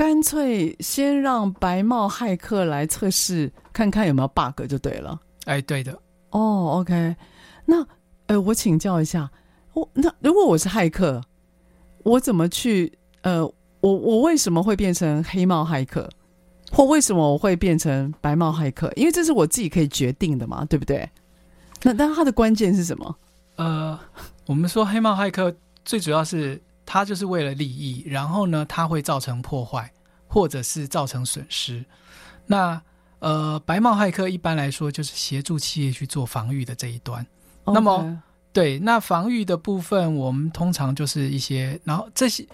[0.00, 5.20] 干脆先让白帽骇客来测试，看看有没有 bug 就对了。
[5.44, 5.92] 哎，对的。
[6.30, 7.14] 哦，OK，
[7.66, 7.86] 那。
[8.28, 9.30] 呃，我请教一下，
[9.74, 11.20] 我那如果我是骇客，
[12.02, 12.90] 我怎么去？
[13.20, 13.44] 呃，
[13.80, 16.08] 我我为什么会变成黑帽骇客，
[16.72, 18.90] 或为什么我会变成白帽骇客？
[18.96, 21.06] 因为这是我自己可以决定的嘛，对不对？
[21.82, 23.16] 那但它的关键是什么？
[23.56, 24.00] 呃，
[24.46, 26.58] 我们说黑帽骇客最主要是
[26.92, 29.88] 他就是为了利益，然后呢，他会造成破坏
[30.26, 31.84] 或者是造成损失。
[32.46, 32.82] 那
[33.20, 37.24] 呃，白帽骇客一般来说就是协助企业去做防御的这一端。
[37.64, 37.74] Okay.
[37.74, 38.22] 那么，
[38.52, 42.44] 对，那防御的部分，我们通常就是一些，然后这些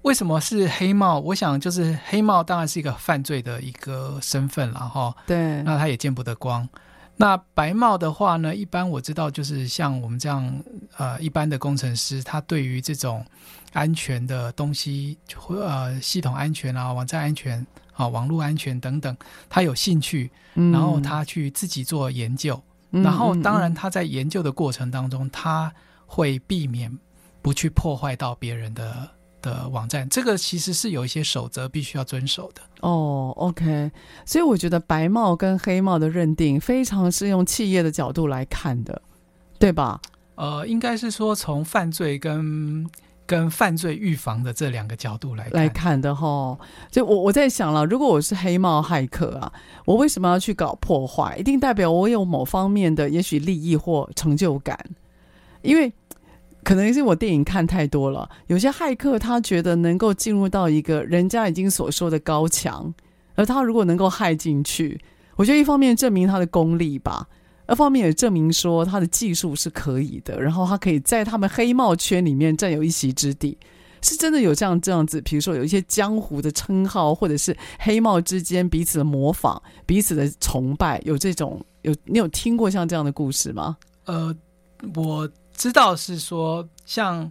[0.00, 1.20] 为什么是黑帽？
[1.20, 5.14] 我想就是黑帽当然是一个犯罪的一个身份了哈。
[5.26, 6.66] 对，那他也见不得光。
[7.16, 10.64] 那白帽的话呢，一般我知道就是像我们这样
[10.96, 13.24] 呃一般的工程师，他对于这种
[13.72, 15.16] 安全的东西，
[15.48, 19.16] 呃系统安全啊、网站安全啊、网络安全等等，
[19.48, 22.54] 他有兴趣，然后他去自己做研究。
[22.90, 25.72] 嗯然后，当然，他在研究的过程当中，他
[26.04, 26.98] 会避免
[27.40, 29.08] 不去破坏到别人的
[29.40, 30.06] 的网站。
[30.10, 32.60] 这个其实是有一些守则必须要遵守的。
[32.80, 33.90] 哦，OK。
[34.26, 39.00] 所以我觉得白帽跟黑帽的认定非常是用企业的角度来看的，
[39.58, 39.98] 对吧？
[40.34, 42.86] 呃，应该是说从犯罪跟。
[43.32, 46.58] 跟犯罪预防的这两个角度来看来看的齁，
[46.90, 49.50] 就我我在想了，如果我是黑帽骇客啊，
[49.86, 51.34] 我为什么要去搞破坏？
[51.38, 54.78] 一定代表我有某方面的也许利益或成就感，
[55.62, 55.90] 因为
[56.62, 58.28] 可能是我电影看太多了。
[58.48, 62.92] 有些骇客他觉得能够进入到一个人家已经所说的高墙，
[63.34, 65.00] 而他如果能够骇进去，
[65.36, 67.26] 我觉得一方面证明他的功力吧。
[67.68, 73.56] 一方面也证明说他的技术是可以的，然后他可以在他们黑帽圈里面占有一席之地，
[74.02, 75.20] 是真的有这样这样子。
[75.22, 83.76] 比如说有一些江湖的称号，或者是黑帽之间彼此的模仿、彼此的崇拜，有这种有你有听过像这样的故事吗？
[84.04, 84.34] 呃，
[84.94, 87.30] 我知道是说像。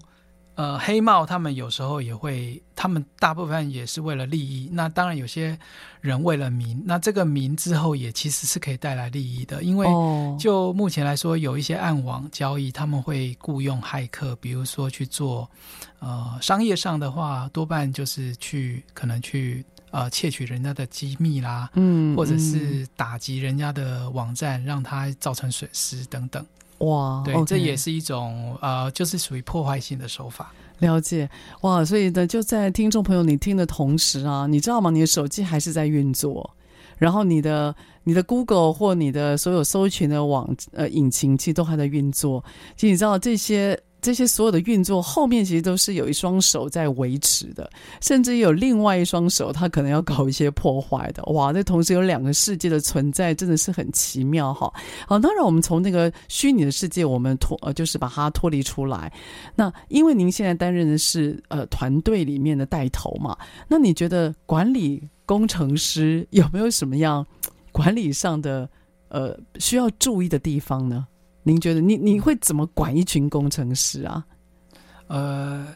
[0.55, 4.69] 呃，黑帽他们有时候也会，他们大部分也是为了利益。
[4.71, 5.57] 那当然，有些
[6.01, 9.63] 人为了名，那这个名之后也其实是可以带来利益的。
[9.63, 9.87] 因为
[10.37, 15.49] 就目前来说，有一些暗网交易，他们会雇佣骇客，比如说去做
[15.99, 26.45] 呃商业上的话，多半就是去可能去呃窃取人家的机密啦，嗯，或者是打击人家的网站，让他造成损失等等。
[26.81, 30.53] 哇，这也是一种呃，就是属于破坏性的手法。
[30.79, 31.29] 了解
[31.61, 34.89] 哇，所以呢，就在听众朋友你听的同时啊，你知道吗？
[34.89, 36.49] 你的手机还是在运作，
[36.97, 42.43] 然后你的你的 Google 或你的所有搜寻的网呃引擎其实都还在运作。
[42.75, 43.79] 其实你知道这些。
[44.01, 47.69] 这些所有的运作后面其实都是有一双手在维持的，
[48.01, 51.23] 甚至有另外一双手，他可能要搞一些破坏的。
[51.25, 54.73] 哇，那同时有两个世界的存在，真的是很奇妙哈。
[55.07, 59.13] 好，当然我们从那个虚拟的世界，我们脱呃就是把它脱离出来。
[59.55, 63.37] 那因为您现在担任的是呃团队里面的带头嘛，
[63.67, 67.25] 那你觉得管理工程师有没有什么样
[67.71, 68.67] 管理上的
[69.09, 71.07] 呃需要注意的地方呢？
[71.43, 74.23] 您觉得你你会怎么管一群工程师啊？
[75.07, 75.67] 呃，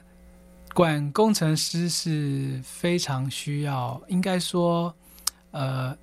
[0.74, 4.94] 管工程师是非常需要，应该说，
[5.50, 5.98] 呃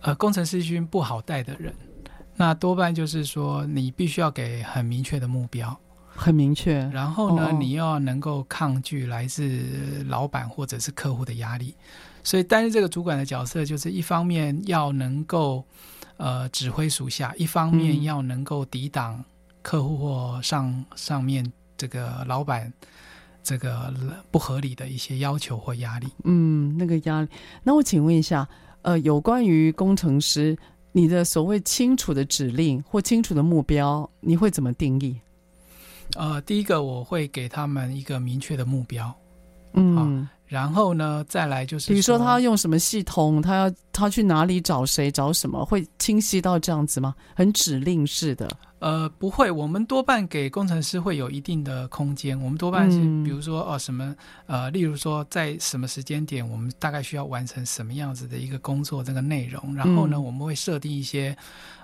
[0.00, 1.72] 呃，工程师群不好带的人。
[2.34, 5.78] 那多半就是说，你必须要给很明确的目标，
[6.08, 6.78] 很明确。
[6.92, 11.74] 然后呢，你要能够抗拒来自老板或者是客户的压力。
[12.24, 15.64] 所以担任这个主管的角色，就是一方面要能够。
[16.18, 19.24] 呃，指挥属下，一方面要能够抵挡
[19.62, 22.72] 客户或上上面这个老板
[23.42, 23.94] 这个
[24.30, 26.08] 不合理的一些要求或压力。
[26.24, 27.28] 嗯，那个压力。
[27.62, 28.46] 那我请问一下，
[28.82, 30.58] 呃，有关于工程师，
[30.90, 35.20] 你的所谓清楚的指令或清楚的目标，你会怎么定义？
[36.16, 39.14] 呃，第一个我会给他们一个明确的目标。
[39.74, 40.28] 嗯。
[40.48, 47.14] 然后呢，再来就是，比如说他要用什么系统，他要他去哪里找谁找什么，会清晰到这样子吗？
[47.36, 48.50] 很指令式的？
[48.78, 52.40] 呃，不会，我们多半给工程师会有一定的空间。
[52.40, 54.14] 我们多半是，嗯、比如说哦，什么
[54.46, 59.74] 呃，例如说在什么时间点，我们大概需要完成什么样子的一个工作这个内容。
[59.74, 61.36] 然后呢，嗯、我们会设定一些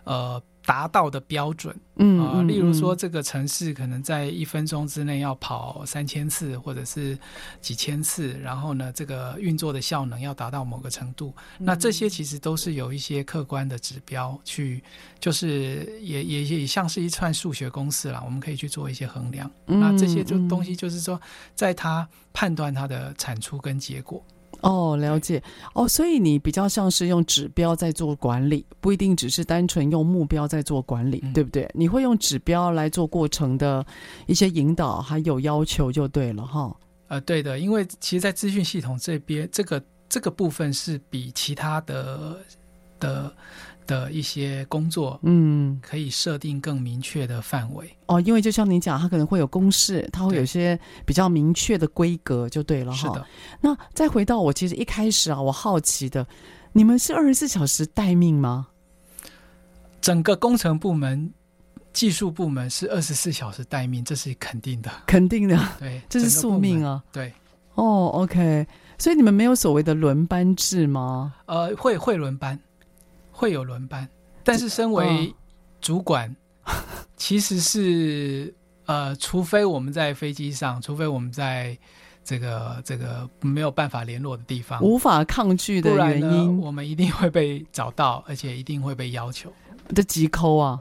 [0.05, 0.43] 呃。
[0.67, 7.19] 达到的标准，嗯啊、呃，例如说这个城市可能在一分钟之内要跑三千次，或者是
[7.61, 14.83] 几千次，然后呢，这个运作的效能要达到某个程度，嗯、那这些其实都是有一些客观的指标去，
[15.21, 19.51] 就是也也也像是一串数学公式啦，我们可以去做一些衡量。
[19.67, 21.21] 嗯、那这些就东西就是说，
[21.55, 24.25] 在它判断它的产出跟结果。
[24.65, 25.43] 哦，了解
[25.75, 31.71] 哦，所以你比较像是用指标在做管理，不一定只是单纯用目标在做管理，嗯、对不对？
[31.75, 33.85] 你会用指标来做过程的
[34.27, 36.75] 一些引导，还有要求就对了哈。
[37.09, 42.39] 呃，对的，因为其实，在资讯系统这边，这个这个部分是比其他的
[42.99, 43.33] 的。
[43.87, 48.21] 的一些工作，嗯，可以设定更明确的范围哦。
[48.23, 52.99] 因为就像你讲，它可能会有公式，它会有一些比较明确的规格，就对了哈。
[52.99, 53.27] 是的。
[53.61, 56.27] 那再回到我其实一开始啊，我好奇的，
[56.73, 58.67] 你们是二十四小时待命吗？
[60.01, 61.33] 整个工程部门、
[61.93, 65.59] 技术部门是二十四小时待命，这是肯定的，肯定的。
[65.81, 67.03] 对，这是宿命啊。
[67.13, 67.33] 对。
[67.75, 68.67] 哦，OK。
[68.99, 71.35] 所以你们没有所谓的轮班制吗？
[71.47, 72.59] 呃，会会轮班。
[73.37, 74.09] 会有轮班，
[74.45, 75.35] 但是身为
[75.81, 76.31] 主管，
[76.65, 76.73] 哦、
[77.17, 78.55] 其实是
[78.87, 81.77] 呃，除非我们在飞机上，除非我们在
[82.23, 89.53] 这个这个没有办法联络的地方，无法抗拒的原因，我们一定会被找到，而且一定会被要求。
[89.95, 90.81] 这急扣啊！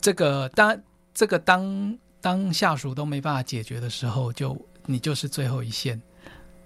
[0.00, 0.80] 这个当
[1.12, 6.00] 这个当当下属都没办法解决的时候，就你就是最后一线。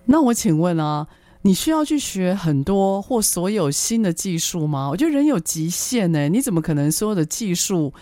[0.04, 1.06] 那我请问啊？
[1.46, 4.90] 你需要去学很多或所有新的技术吗？
[4.90, 7.94] 我觉得人有极限呢，你怎么可能所有的技术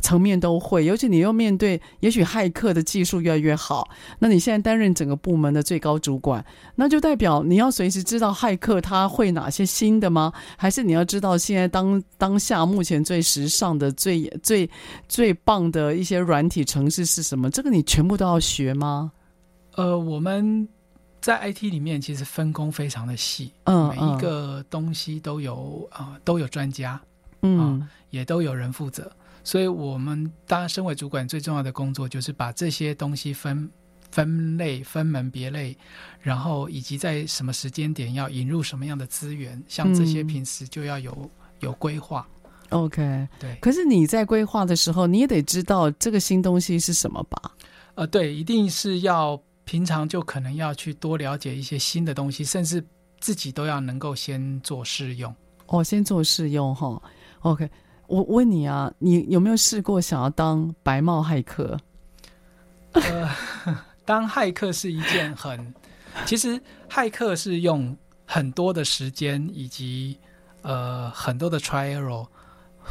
[0.00, 0.84] 层面都会？
[0.84, 3.88] 尤其你又面对，也许骇客的技术越来越好，
[4.18, 6.44] 那你现在担任整个部门的最高主管，
[6.74, 10.30] 那就代表你要随时知道骇客他会哪些新的吗？
[10.58, 14.68] 还是你要知道现在当当下目前最时尚的、最最
[15.08, 17.48] 最棒的一些软体程式是什么？
[17.48, 19.10] 这个你全部都要学吗？
[19.76, 20.68] 呃，我们。
[21.20, 26.98] 在 IT 里面，其实分工非常的细，嗯，每一个东西都有啊、呃，都有专家，
[27.42, 29.10] 嗯、呃，也都有人负责。
[29.44, 33.68] 所以，我们当然身为主管，最重要的工作就是把这些东西分
[34.10, 35.76] 分类、分门别类，
[36.20, 42.26] 然后以及在什么时间点要引入什么样的资源，像这些平时就要有、嗯、有规划。
[42.70, 43.56] OK，对。
[43.60, 47.52] 可是你在规划的时候，你也得知道这个新东西是什么吧？
[47.94, 49.38] 呃，对，一定是要。
[49.70, 52.84] 平常就可能要去多了解一些新的东西，甚至
[53.20, 55.32] 自己都要能够先做试用。
[55.66, 57.00] 哦，先做试用哈。
[57.42, 57.70] OK，
[58.08, 61.78] 我问你啊，你有没有试过想要当白帽骇客？
[62.94, 63.30] 呃，
[64.04, 65.72] 当骇客是一件很，
[66.26, 67.96] 其实骇客是用
[68.26, 70.18] 很多的时间以及
[70.62, 72.26] 呃很多的 trial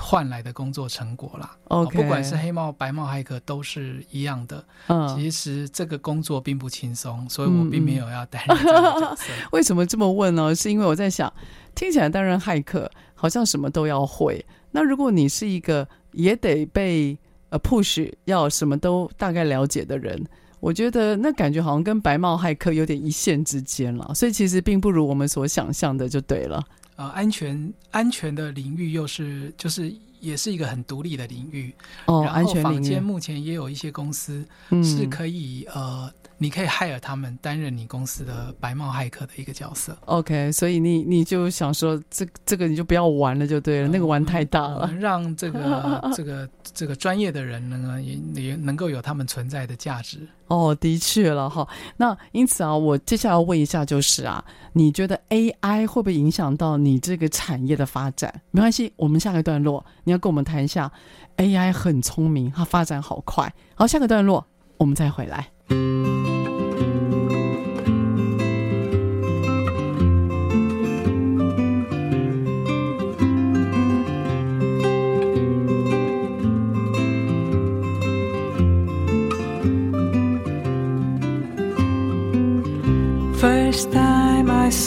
[0.01, 1.57] 换来的工作成果啦。
[1.65, 4.63] OK，不管是黑帽白帽骇客都是一样的。
[4.87, 9.25] 嗯，其实这个工作并不轻松，所以我并没有要担任这个角色。
[9.51, 10.55] 为什么这么问呢？
[10.55, 11.31] 是因为我在想，
[11.75, 14.43] 听起来担任骇客好像什么都要会。
[14.71, 17.17] 那如果你是一个也得被
[17.49, 20.23] 呃 push 要什么都大概了解的人，
[20.59, 24.11] 我觉得那感觉好像跟白帽骇客有点一线之间了。
[24.13, 26.63] 所以其实并不如我们所想象的就对了。
[26.99, 29.89] 呃，安全安全的领域又是就是
[30.19, 31.73] 也是一个很独立的领域
[32.07, 32.25] 哦。
[32.25, 34.45] 然后房间目前也有一些公司
[34.83, 36.13] 是可以、嗯、呃。
[36.41, 39.95] 你可以 hire 他们担任你公司的白帽骇客的一个角色。
[40.05, 44.89] OK，所以你你就想说，这这个你就不要玩了，就对了，嗯、那个玩太大了。
[44.97, 50.25] 让这个 这个这个专业的人呢，也也能够有他们存在的价值。
[50.47, 51.67] 哦，的确了哈。
[51.97, 58.33] 那因此啊，我接下来要问一下，就是啊，你觉得 AI 会不会影响到你这个产业的发展？
[58.51, 60.89] 没关系，我们下个段落你要跟我们谈一下
[61.35, 63.53] AI 很聪明，它发展好快。
[63.75, 65.49] 好，下个段落我们再回来。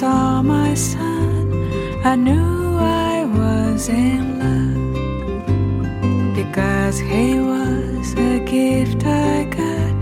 [0.02, 1.46] Saw my son,
[2.04, 2.76] I knew
[3.12, 4.74] I was in love
[6.34, 9.94] because he was a gift I got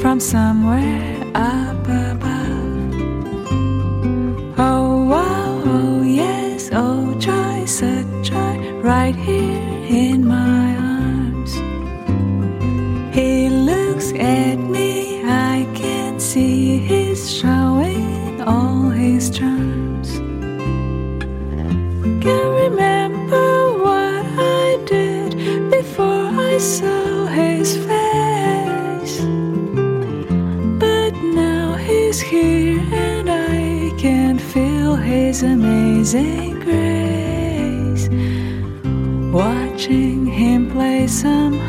[0.00, 2.94] from somewhere up above.
[4.58, 9.35] Oh, wow, oh, yes, oh, joy, such joy, right here
[36.14, 38.08] amazing grace.
[39.32, 41.65] Watching him play somehow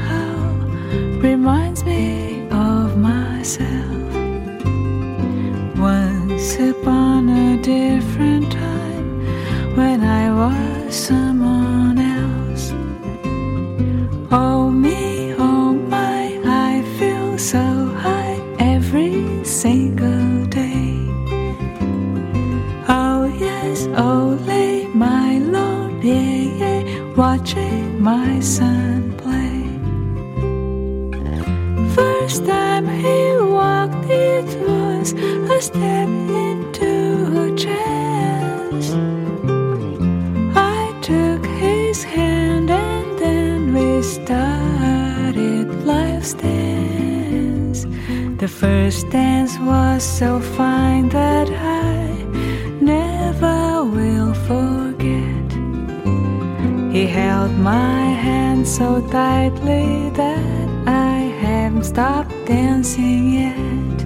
[61.98, 63.98] haven't dancing yet.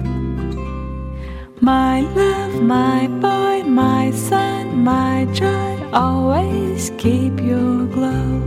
[1.60, 8.40] My love, my boy, my son, my joy, always keep your glow.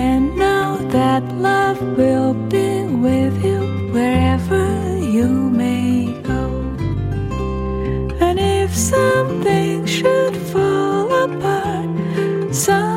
[0.00, 3.60] And know that love will be with you
[3.92, 4.66] wherever
[4.98, 6.44] you may go.
[8.26, 11.90] And if something should fall apart
[12.54, 12.91] somewhere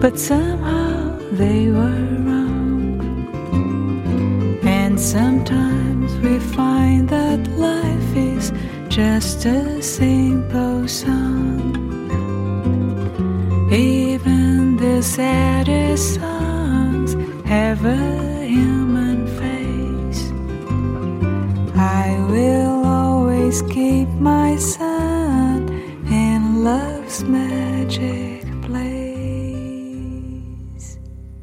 [0.00, 2.98] but somehow they were wrong.
[4.64, 8.50] And sometimes we find that life is
[8.88, 11.76] just a simple song.
[13.70, 17.12] Even the saddest songs
[17.44, 20.22] have a human face.
[21.76, 25.68] I will always keep my son
[26.08, 28.19] in love's magic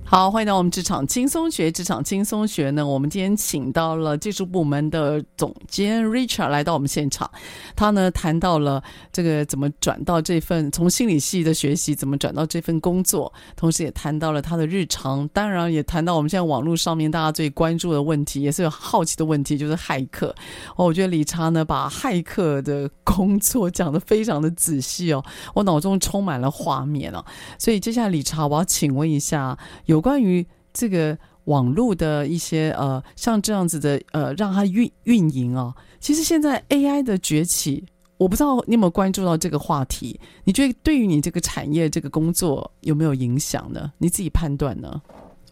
[0.10, 1.70] 好，欢迎到我们职场轻松学。
[1.70, 7.30] 职场轻松学呢，我们今天请到了技术部门的总监 Richard 来到我们现场。
[7.76, 8.82] 他呢谈到了
[9.12, 15.28] 这个怎么转到这份从心理系的学习，怎么转到这份工作，同时也谈到了他的日常。
[15.34, 20.34] 当然，也谈到我们现在网络上面大家最关注的问题，也是有好奇的问题，就是骇客。
[20.78, 25.22] 哦，我觉得理查呢把骇客的工作讲得非常的仔细哦，
[25.54, 27.22] 我脑中充满了画面哦。
[27.60, 29.97] 所以接下来理查，我要请问一下有。
[29.98, 37.84] 有关于这个网络的一些呃，像这样子的呃，让它运运营啊，其实现在 AI 的崛起，
[38.18, 40.20] 我不知道你有没有关注到这个话题？
[40.44, 43.92] 你觉得对于你这个产业这个工作有没有影响呢？
[43.98, 45.02] 你自己判断呢？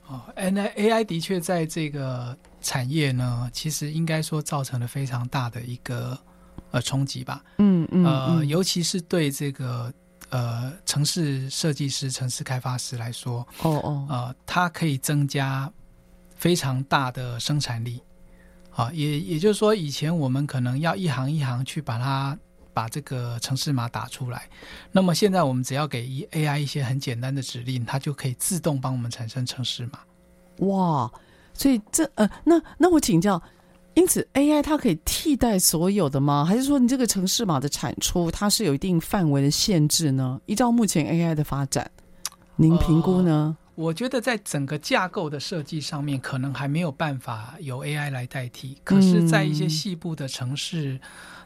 [0.08, 6.16] 哦那，AI 的确在这个产业呢，其实应该说造成了非常大的一个
[6.70, 7.44] 呃冲击吧。
[7.58, 9.92] 嗯嗯，呃，尤其是对这个。
[10.30, 15.72] 呃，城市设计师、城市开发师来说，哦哦，呃，它可以增加
[16.36, 18.02] 非常大的生产力，
[18.72, 22.38] 啊，也也就是说，以前我们可能要一行一行去把它
[22.74, 24.50] 把这个城市码打出来，
[24.92, 30.00] 那么现在我们只要给 AI 一些很简单的指令，它就可以自动帮我们产生城市码。
[30.66, 31.12] 哇，
[31.54, 33.42] 所以这呃，那那我请教。
[33.96, 36.46] 因此，AI 它可以替代所有的吗？
[36.46, 40.40] 还是说你这个城市码的产出它是有一定范围的限制呢？
[40.46, 41.90] 依照目前 AI 的发展，
[42.58, 43.58] 您评估呢？
[43.58, 48.78] 呃，我觉得在整个架构的设计上面，可能还没有办法由 AI 来代替。
[48.84, 51.00] 可是，在一些细部的城市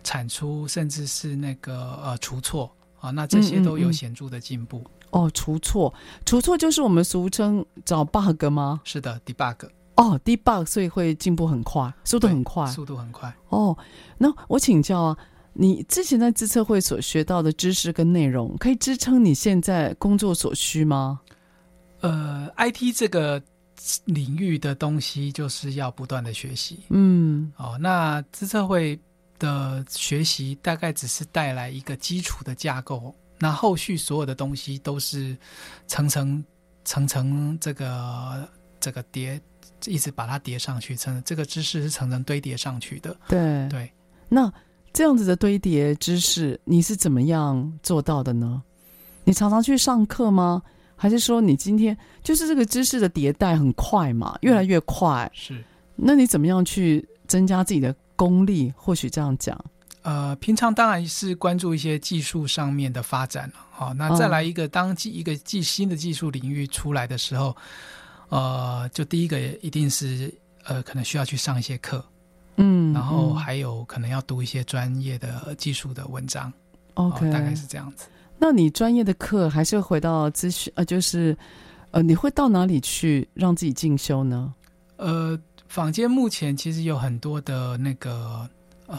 [0.03, 4.79] 产出，嗯、甚至是那个呃除错啊，那这些都有显著的进步。
[4.79, 5.91] 嗯嗯嗯哦，除错，
[6.25, 8.81] 除错就是我们俗称找 bug 吗？
[8.83, 9.69] 是的，debug。
[9.99, 13.35] 哦，debug 所以会进步很快，速度很快，速度很快。
[13.49, 13.77] 哦，
[14.17, 15.17] 那我请教啊，
[15.51, 21.19] 你之前在资测会所学到的知识跟内容，可以支撑你现在工作所需吗？
[21.99, 23.43] 呃，IT 这个
[24.05, 26.79] 领域的东西就是要不断的学习。
[26.91, 28.97] 嗯，哦，那资测会
[29.37, 35.37] 的学习大概只是带来一个基础的架构，那后续所有的东西都是
[35.87, 36.41] 层层
[36.85, 38.47] 层层这个
[38.79, 39.37] 这个叠。
[39.85, 43.15] 一直把它叠上去，层这个知识是层层堆叠上去的。
[43.27, 43.91] 对对，
[44.27, 44.51] 那
[44.91, 48.61] 这样子的堆叠知识，你是怎么样做到的呢？
[49.23, 50.61] 你常常去上课吗？
[50.95, 55.31] 还是说你今天就是这个知识的迭代很快嘛，越来越快？
[55.33, 55.63] 是。
[55.95, 58.73] 那你怎么样去增加自己的功力？
[58.75, 59.57] 或许这样讲。
[60.01, 63.55] 呃，平常当然是关注一些技术上面的发展了。
[63.69, 67.55] 好，那再来一个，当技一个技新的技术领域出来的时候。
[68.29, 72.03] 呃，就第一个一定是呃，可能需要去上一些课，
[72.55, 76.51] 嗯，然后还有可能要读一些专业的技术的文章
[76.93, 78.05] ，OK，呃，大概是这样子。
[78.37, 81.37] 那你专业的课还是回到资讯呃，就是
[81.91, 84.53] 呃，你会到哪里去让自己进修呢？
[84.97, 88.49] 呃，坊间目前其实有很多的那个
[88.87, 88.97] 呃，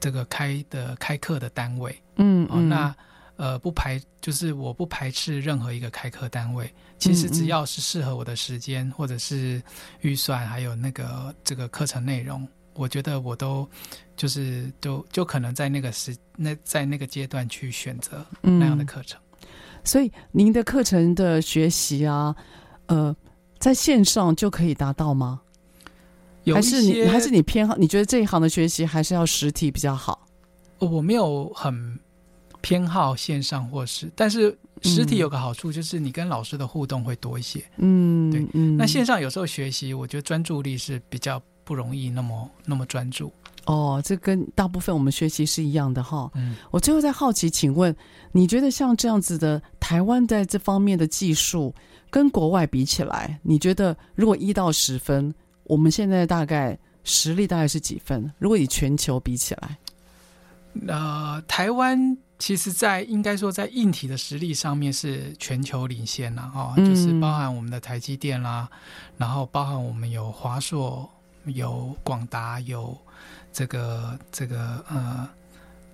[0.00, 2.94] 这个开的开课的单位，嗯，那。
[3.36, 9.62] 呃，不排就是我不排斥任何一个开课单位，其实只要是适合我的时间，或者是
[10.00, 13.68] 预算，还有那个这个课程内容，我觉得我都
[14.16, 19.20] 就是都就可能在那个时那在那个阶段去选择那样的课程。
[19.42, 19.46] 嗯，
[19.84, 22.34] 所以您的课程的学习啊，
[22.86, 23.14] 呃，
[23.58, 25.40] 在线上就可以达到吗？
[26.54, 27.76] 还是你还是你偏好？
[27.76, 30.26] 你觉得这一行的学习还是要实体比较好？
[30.78, 31.98] 我没有很。
[32.64, 37.62] 偏好线上或是，但是实体有个好处，就是你跟老师的互动会多一些。
[37.76, 38.76] 嗯，对，嗯。
[38.76, 43.32] 那线上有时候学习，我觉得专注力是比较不容易那么那么专注。
[43.66, 46.30] 哦，这跟大部分我们学习是一样的哈。
[46.34, 46.56] 嗯。
[46.70, 47.94] 我最后再好奇，请问
[48.32, 51.74] 你觉得像这样子的台湾在这方面的技术
[52.10, 55.34] 跟国外比起来，你觉得如果一到十分，
[55.64, 58.30] 我们现在大概实力大概是几分？
[58.38, 59.78] 如果以全球比起来，
[60.86, 62.16] 呃，台湾。
[62.36, 68.68] 其实，在应该说，在硬体的实力上面是全球领先了哦，就是包含我们的台积电啦，
[69.16, 71.08] 然后包含我们有华硕、
[71.46, 72.94] 有广达、有
[73.52, 75.26] 这个这个呃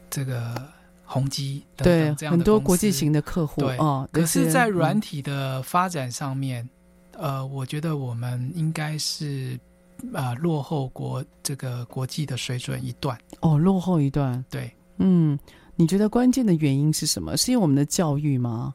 [0.09, 0.61] 这个
[1.05, 3.61] 宏基等等这样的很多国际型的客户。
[3.61, 6.69] 对，哦，可是，在软体的发展上面，
[7.13, 9.61] 呃，我觉得我们应该是
[10.15, 13.19] 啊、呃、落后国这个国际的水准一段。
[13.41, 14.45] 哦，落后一段。
[14.51, 15.39] 对，嗯。
[15.77, 17.35] 你觉得关键的原因是什么？
[17.39, 18.75] 是因为我们的教育吗？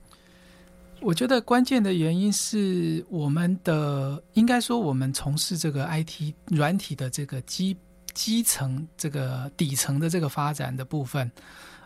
[1.01, 7.77] 我觉得关键的原因是我们的，应该说我们从事这个 IT 软体的这个基
[8.15, 11.31] 基层、这个底层的这个发展的部分，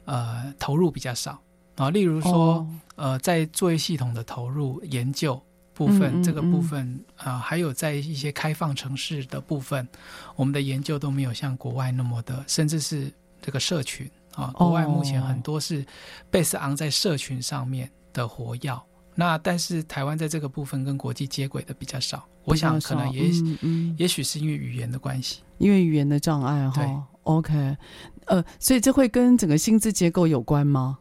[0.06, 1.38] 呃，投入比较少
[1.76, 1.90] 啊。
[1.90, 5.38] 例如说，哦、呃，在作业系统的投入研究。
[5.80, 9.88] 部分，嗯嗯、这个部分啊、呃，还有在一些开放城市的部分，
[10.36, 13.10] 我们的研究都没有像国外那么的，甚至是
[13.42, 15.86] 这个社群啊，国外目前很多是
[16.30, 18.70] base on 在社群上面的活跃。
[18.70, 18.82] 哦、
[19.16, 26.76] 那但是台湾在这个部分跟国际接轨的比较少，我想可能也嗯嗯也许是因为语言的关系，因为语言的障碍哈。
[26.76, 26.86] 对
[27.24, 27.78] OK，
[28.26, 30.98] 呃，所以这会跟整个薪资结构有关吗？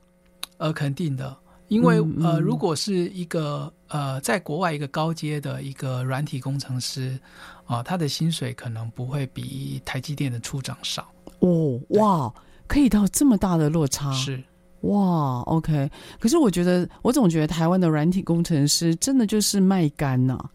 [0.59, 1.37] 呃，肯定的。
[1.69, 7.19] 因为呃，如果是一个呃，在国外一个高阶的一个软体工程师
[7.65, 11.07] 啊、呃，他的薪水可能不会比台积电的处长少
[11.41, 11.81] 哦。
[11.91, 12.33] 哇，
[12.67, 14.11] 可以到这么大的落差？
[14.13, 14.43] 是
[14.83, 15.91] 哇，OK。
[16.19, 20.51] 可是我觉得，我总觉得台湾的软体工程师真的就是卖干呐、啊。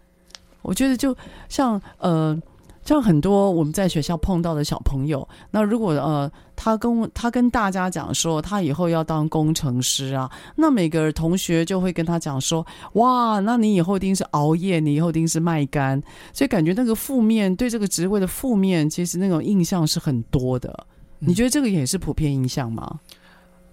[0.61, 1.15] 我觉得就
[1.47, 2.37] 像呃。
[2.85, 16.01] 像很多我们在学校碰到的小朋友，那如果呃，他跟他跟大家讲说他以后要当工程师啊，那每个同学就会跟他讲说，哇，那你以后一定是熬夜，你以后一定是卖干，
[16.33, 20.87] 所以感觉那个负面对这个职位的负面，其实那种印象是很多的。
[21.19, 22.99] 你觉得这个也是普遍印象吗？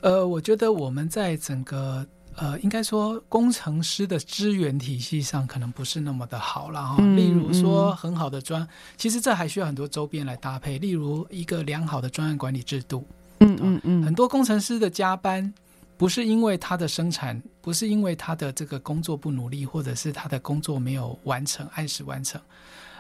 [0.03, 2.07] 嗯、呃，我觉得我们在整个。
[2.41, 6.97] 呃，应该说工程师的资源体系上可能不是那么的好了哈。
[6.99, 10.79] 嗯、例如说很好的专，嗯、其实这还需要很多周边来搭配。
[10.79, 13.07] 例如一个良好的专案管理制度。
[13.41, 14.03] 嗯嗯嗯。
[14.03, 15.53] 很多工程师的加班，
[15.99, 22.41] 不是因为他的生产，不是因为他的这个工作不努力，或者是他的工作没有完成，按时完成，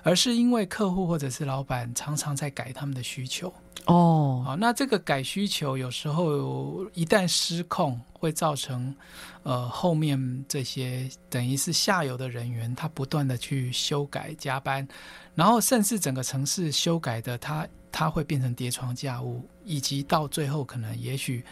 [0.02, 3.52] 而是因为客户或者是老板常常在改他们的需求。
[3.86, 8.94] 哦，好，那这个改需求有时候一旦失控，会造成
[9.42, 14.86] 呃后面这些等于是下游的人员，他不断的去修改加班，
[15.34, 21.42] 然后甚至整个城市修改的，它它会变成叠床架屋，以及到最后可能也许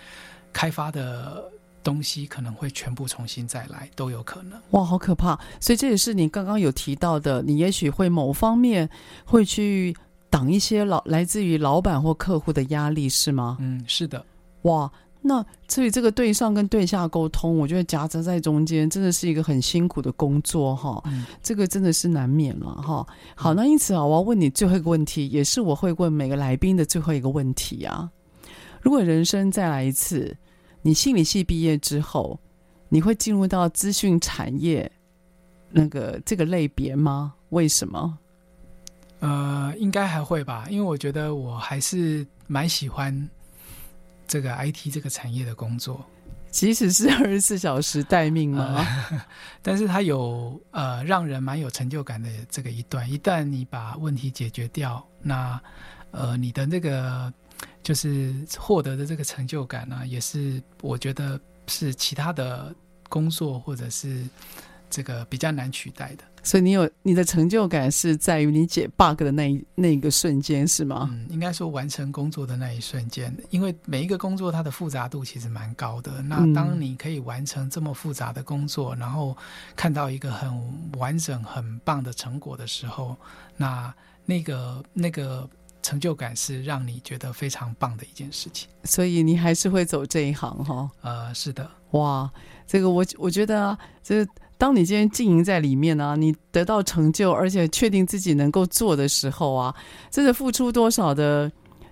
[0.52, 1.50] 开发的
[1.88, 4.60] 东西可能会全部重新再来，都有可能。
[4.72, 5.38] 哇，好可怕！
[5.60, 8.88] 所以这也是你刚刚有提到的，你也许会某方面
[9.24, 9.96] 会去。
[10.30, 13.56] 挡一些老来自于老板或客户的压力是吗？
[13.60, 14.22] 嗯，是的。
[14.64, 21.02] 哇，那至于这个对上跟对下沟通，我觉得夹杂在中间，真的是一个很辛苦的工作哈。
[21.06, 23.06] 嗯，这个真的是难免了哈。
[23.34, 28.10] 好，那因此啊，我要问你最后一个问题，也是我会问每个来宾的最后一个问题啊。
[28.82, 30.36] 如果人生再来一次，
[30.82, 32.38] 你心理系毕业之后，
[32.88, 34.90] 你会进入到资讯产业
[35.70, 37.34] 那个这个类别吗？
[37.50, 38.18] 为什么？
[39.20, 43.28] 呃，应该还会吧，因为我觉得我还是蛮喜欢
[44.26, 46.04] 这个 IT 这个产业的工作，
[46.50, 48.76] 即使是二十四小时待命嘛、
[49.10, 49.20] 呃。
[49.60, 55.60] 但是它有呃让人蛮有成就感的这个一段，一旦你把问题解决掉，那
[56.12, 57.32] 呃你的那个
[57.88, 62.74] 就是获得的这个成就感呢，也是我觉得是其他的
[63.08, 64.26] 工作或者是。
[64.90, 71.10] 这个比较难取代的，所以你有你的成就感是在于你解 bug 的那一那一个瞬间，是吗？
[71.12, 76.22] 嗯，应该说完成工作的那一瞬间，因为每一个工作它的复杂度其实蛮高的。
[76.22, 79.36] 那当你可以完成这么复杂的工作，嗯、然后
[79.76, 80.50] 看到一个很
[80.96, 83.14] 完整、很棒的成果的时候，
[83.58, 85.46] 那那个那个
[85.88, 88.68] 成就感是让你觉得非常棒的一件事情。
[88.84, 90.90] 所以你还是会走这一行哈？
[91.00, 91.70] 呃，是的。
[91.92, 92.30] 哇，
[92.66, 94.26] 这个我我觉得啊，这。
[94.60, 99.72] 当你今天经营在里面呢、啊，你得到成就，而且确定自己能够做的时候啊，
[100.10, 101.48] 真的付出多少的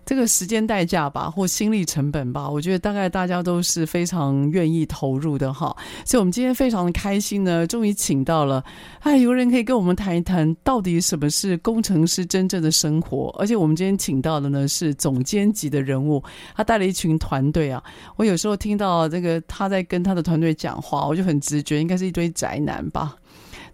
[0.07, 5.77] 这个时间代价吧，或心力成本吧，我觉得大概大家都是非常愿意投入的哈。
[6.05, 8.65] 所以，我们今天非常的开心呢，终于请到了，
[9.01, 13.35] 哎，有人可以跟我们谈一谈，到底什么是工程师真正的生活。
[13.37, 16.23] 而且，我们今天请到的呢是总监级的人物，
[16.55, 17.83] 他带了一群团队啊。
[18.15, 23.17] 我有时候听到这个他在跟他的团队讲话，我就很直觉，应该是一堆宅男吧。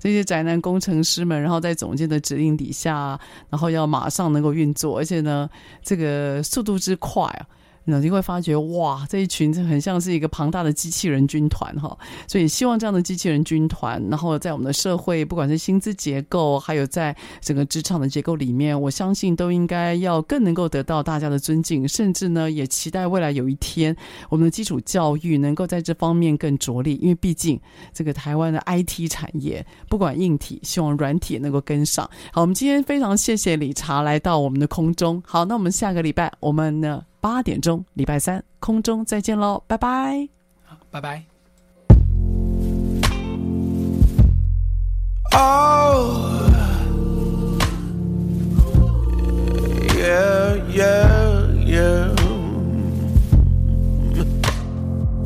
[0.02, 3.16] 这些宅男工程师们，然后在总监的指令底下，
[3.48, 5.48] 然后要马上能够运作，而且呢，
[5.80, 7.46] 这个速度之快啊！
[7.84, 11.96] 那你会发觉哇，这一群很像是一个庞大的机器人军团哈，
[12.28, 23.96] 所以希望这样的机器人军团，然后在我们的社会，不管是薪资结构，还有在整个职场的结构里面，我相信都应该要更能够得到大家的尊敬，甚至呢，也期待未来有一天，
[24.28, 27.60] 我们的基础教育能够在这方面更着力，因为毕竟
[27.92, 32.08] 这个台湾的 IT 产业，不管硬体，希望软体能够跟上。
[32.32, 35.22] 好，我们今天非常谢谢理查来到我们的空中。
[35.26, 37.02] 好，那我们下个礼拜我们呢？
[37.22, 40.28] 八点钟，礼拜三空中再见喽，拜拜，
[40.64, 41.22] 好，拜拜。
[45.32, 46.50] Oh,
[49.96, 52.12] yeah, yeah, yeah.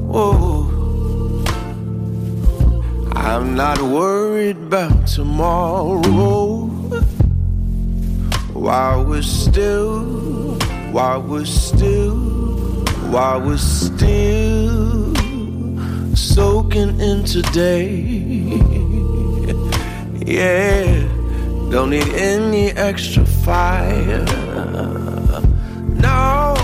[0.06, 0.66] Whoa.
[3.14, 6.68] I'm not worried about tomorrow.
[8.52, 10.58] While we're still,
[10.96, 12.16] while we're still,
[13.10, 15.14] while we're still
[16.16, 18.00] soaking in today.
[20.24, 21.02] Yeah,
[21.70, 24.24] don't need any extra fire.
[26.00, 26.54] No,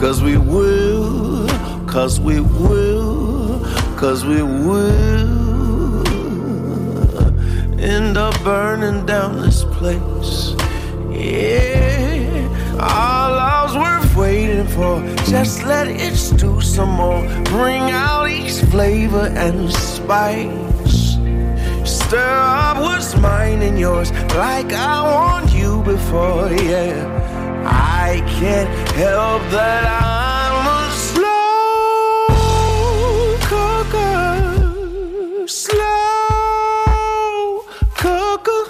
[0.00, 1.46] cause we will,
[1.86, 3.60] cause we will,
[3.98, 6.08] cause we will
[7.78, 10.54] end up burning down this place.
[11.10, 11.99] Yeah,
[12.80, 15.02] our love's worth waiting for.
[15.30, 17.22] Just let it stew some more.
[17.44, 21.18] Bring out each flavor and spice.
[21.84, 26.50] Stir up what's mine and yours, like I warned you before.
[26.52, 27.06] Yeah,
[27.64, 32.26] I can't help that I'm a slow
[33.52, 35.46] cooker.
[35.46, 36.04] Slow
[37.96, 38.64] cooker.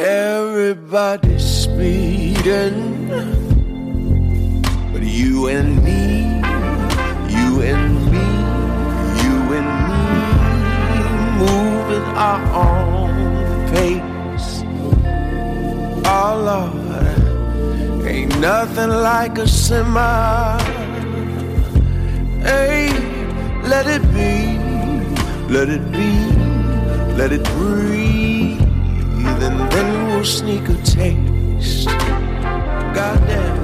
[0.00, 1.44] Everybody's
[2.42, 2.72] but
[5.02, 6.22] you and me,
[7.28, 8.24] you and me,
[9.20, 10.06] you and me,
[11.36, 13.12] move at our own
[13.68, 14.64] pace.
[16.06, 20.62] Oh Lord, ain't nothing like a semi.
[22.40, 22.88] Hey,
[23.64, 24.58] let it be,
[25.52, 26.10] let it be,
[27.18, 31.90] let it breathe, and then we'll sneak a taste.
[32.94, 33.56] Goddamn,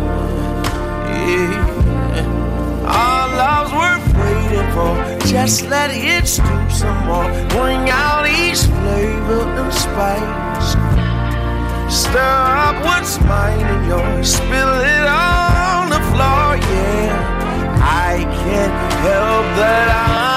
[1.28, 2.86] yeah.
[2.86, 5.26] Our love's worth waiting for.
[5.26, 7.28] Just let it stew some more.
[7.48, 10.70] Bring out each flavor and spice.
[11.92, 14.34] Stir up what's mine and yours.
[14.36, 17.78] Spill it on the floor, yeah.
[17.82, 20.35] I can't help that I'm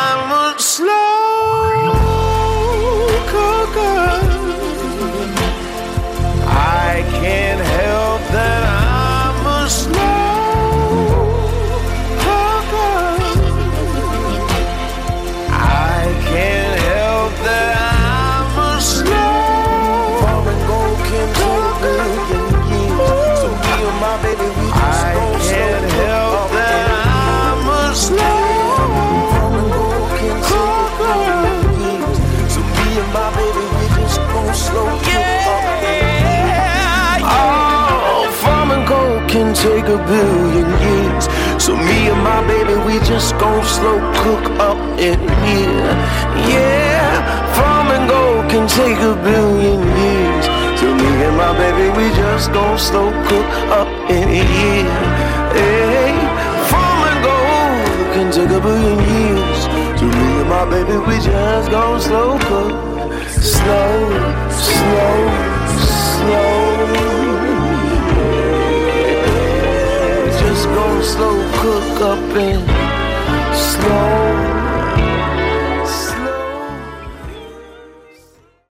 [43.09, 45.93] just gon' slow cook up in here.
[46.53, 47.09] Yeah,
[47.57, 50.45] farming gold can take a billion years.
[50.79, 53.49] So me and my baby, we just gon' slow cook
[53.81, 55.01] up in here.
[55.57, 56.13] Hey,
[56.69, 59.59] farming gold can take a billion years.
[59.99, 62.77] So me and my baby, we just gon' slow cook.
[63.41, 63.97] Slow,
[64.53, 65.17] slow,
[66.13, 66.59] slow.
[70.41, 72.88] Just gonna slow cook up and
[73.69, 74.58] slow